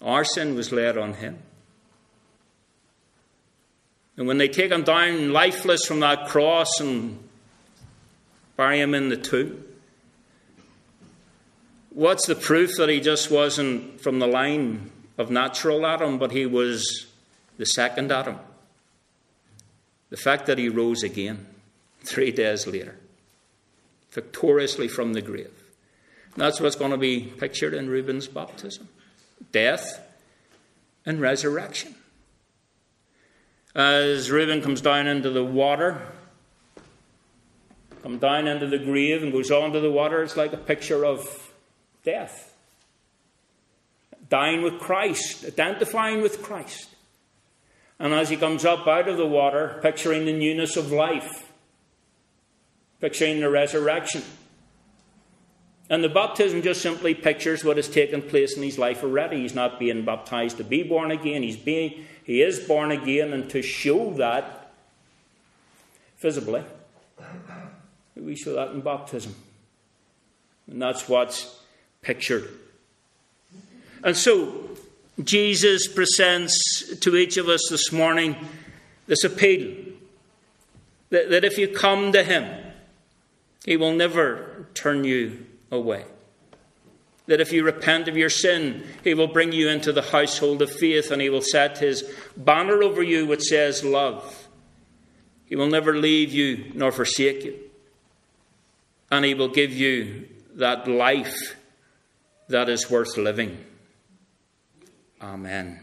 Our 0.00 0.24
sin 0.24 0.54
was 0.54 0.72
laid 0.72 0.96
on 0.96 1.14
him. 1.14 1.38
And 4.16 4.26
when 4.26 4.38
they 4.38 4.48
take 4.48 4.70
him 4.70 4.82
down 4.82 5.32
lifeless 5.32 5.86
from 5.86 6.00
that 6.00 6.28
cross 6.28 6.80
and 6.80 7.18
bury 8.56 8.80
him 8.80 8.94
in 8.94 9.08
the 9.08 9.16
tomb, 9.16 9.64
what's 11.90 12.26
the 12.26 12.34
proof 12.34 12.76
that 12.76 12.88
he 12.88 13.00
just 13.00 13.30
wasn't 13.30 14.00
from 14.00 14.18
the 14.18 14.26
line 14.26 14.90
of 15.16 15.30
natural 15.30 15.86
Adam, 15.86 16.18
but 16.18 16.32
he 16.32 16.46
was 16.46 17.06
the 17.56 17.66
second 17.66 18.12
Adam? 18.12 18.38
The 20.12 20.18
fact 20.18 20.44
that 20.44 20.58
he 20.58 20.68
rose 20.68 21.02
again 21.02 21.46
three 22.04 22.32
days 22.32 22.66
later, 22.66 22.96
victoriously 24.10 24.86
from 24.86 25.14
the 25.14 25.22
grave. 25.22 25.50
That's 26.36 26.60
what's 26.60 26.76
going 26.76 26.90
to 26.90 26.98
be 26.98 27.20
pictured 27.20 27.72
in 27.72 27.88
Reuben's 27.88 28.28
baptism 28.28 28.90
death 29.52 30.06
and 31.06 31.18
resurrection. 31.18 31.94
As 33.74 34.30
Reuben 34.30 34.60
comes 34.60 34.82
down 34.82 35.06
into 35.06 35.30
the 35.30 35.42
water, 35.42 36.02
comes 38.02 38.20
down 38.20 38.46
into 38.46 38.66
the 38.66 38.78
grave 38.78 39.22
and 39.22 39.32
goes 39.32 39.50
on 39.50 39.72
to 39.72 39.80
the 39.80 39.90
water, 39.90 40.22
it's 40.22 40.36
like 40.36 40.52
a 40.52 40.58
picture 40.58 41.06
of 41.06 41.54
death. 42.04 42.54
Dying 44.28 44.60
with 44.60 44.78
Christ, 44.78 45.46
identifying 45.46 46.20
with 46.20 46.42
Christ. 46.42 46.90
And 48.02 48.12
as 48.12 48.28
he 48.30 48.36
comes 48.36 48.64
up 48.64 48.88
out 48.88 49.08
of 49.08 49.16
the 49.16 49.26
water, 49.26 49.78
picturing 49.80 50.24
the 50.26 50.32
newness 50.32 50.76
of 50.76 50.90
life, 50.90 51.52
picturing 53.00 53.38
the 53.38 53.48
resurrection. 53.48 54.24
And 55.88 56.02
the 56.02 56.08
baptism 56.08 56.62
just 56.62 56.82
simply 56.82 57.14
pictures 57.14 57.62
what 57.62 57.76
has 57.76 57.88
taken 57.88 58.20
place 58.20 58.56
in 58.56 58.64
his 58.64 58.76
life 58.76 59.04
already. 59.04 59.42
He's 59.42 59.54
not 59.54 59.78
being 59.78 60.04
baptized 60.04 60.56
to 60.56 60.64
be 60.64 60.82
born 60.82 61.12
again, 61.12 61.44
he's 61.44 61.56
being, 61.56 62.04
he 62.24 62.42
is 62.42 62.58
born 62.58 62.90
again, 62.90 63.32
and 63.32 63.48
to 63.50 63.62
show 63.62 64.12
that 64.14 64.72
visibly, 66.18 66.64
we 68.16 68.34
show 68.34 68.54
that 68.54 68.72
in 68.72 68.80
baptism. 68.80 69.36
And 70.68 70.82
that's 70.82 71.08
what's 71.08 71.56
pictured. 72.00 72.48
And 74.02 74.16
so, 74.16 74.70
Jesus 75.24 75.88
presents 75.88 76.96
to 77.00 77.16
each 77.16 77.36
of 77.36 77.48
us 77.48 77.60
this 77.70 77.92
morning 77.92 78.36
this 79.06 79.24
appeal 79.24 79.74
that, 81.10 81.30
that 81.30 81.44
if 81.44 81.58
you 81.58 81.68
come 81.68 82.12
to 82.12 82.22
Him, 82.22 82.48
He 83.64 83.76
will 83.76 83.92
never 83.92 84.66
turn 84.74 85.04
you 85.04 85.46
away. 85.70 86.04
That 87.26 87.40
if 87.40 87.52
you 87.52 87.64
repent 87.64 88.08
of 88.08 88.16
your 88.16 88.30
sin, 88.30 88.84
he 89.04 89.14
will 89.14 89.28
bring 89.28 89.52
you 89.52 89.68
into 89.68 89.92
the 89.92 90.02
household 90.02 90.60
of 90.60 90.70
faith 90.70 91.10
and 91.10 91.22
he 91.22 91.30
will 91.30 91.42
set 91.42 91.78
his 91.78 92.02
banner 92.36 92.82
over 92.82 93.02
you 93.02 93.26
which 93.26 93.42
says 93.42 93.84
love. 93.84 94.48
He 95.46 95.56
will 95.56 95.68
never 95.68 95.96
leave 95.96 96.32
you 96.32 96.72
nor 96.74 96.90
forsake 96.90 97.44
you. 97.44 97.58
And 99.10 99.24
he 99.24 99.34
will 99.34 99.48
give 99.48 99.72
you 99.72 100.28
that 100.54 100.88
life 100.88 101.56
that 102.48 102.68
is 102.68 102.90
worth 102.90 103.16
living. 103.16 103.64
Amen. 105.22 105.81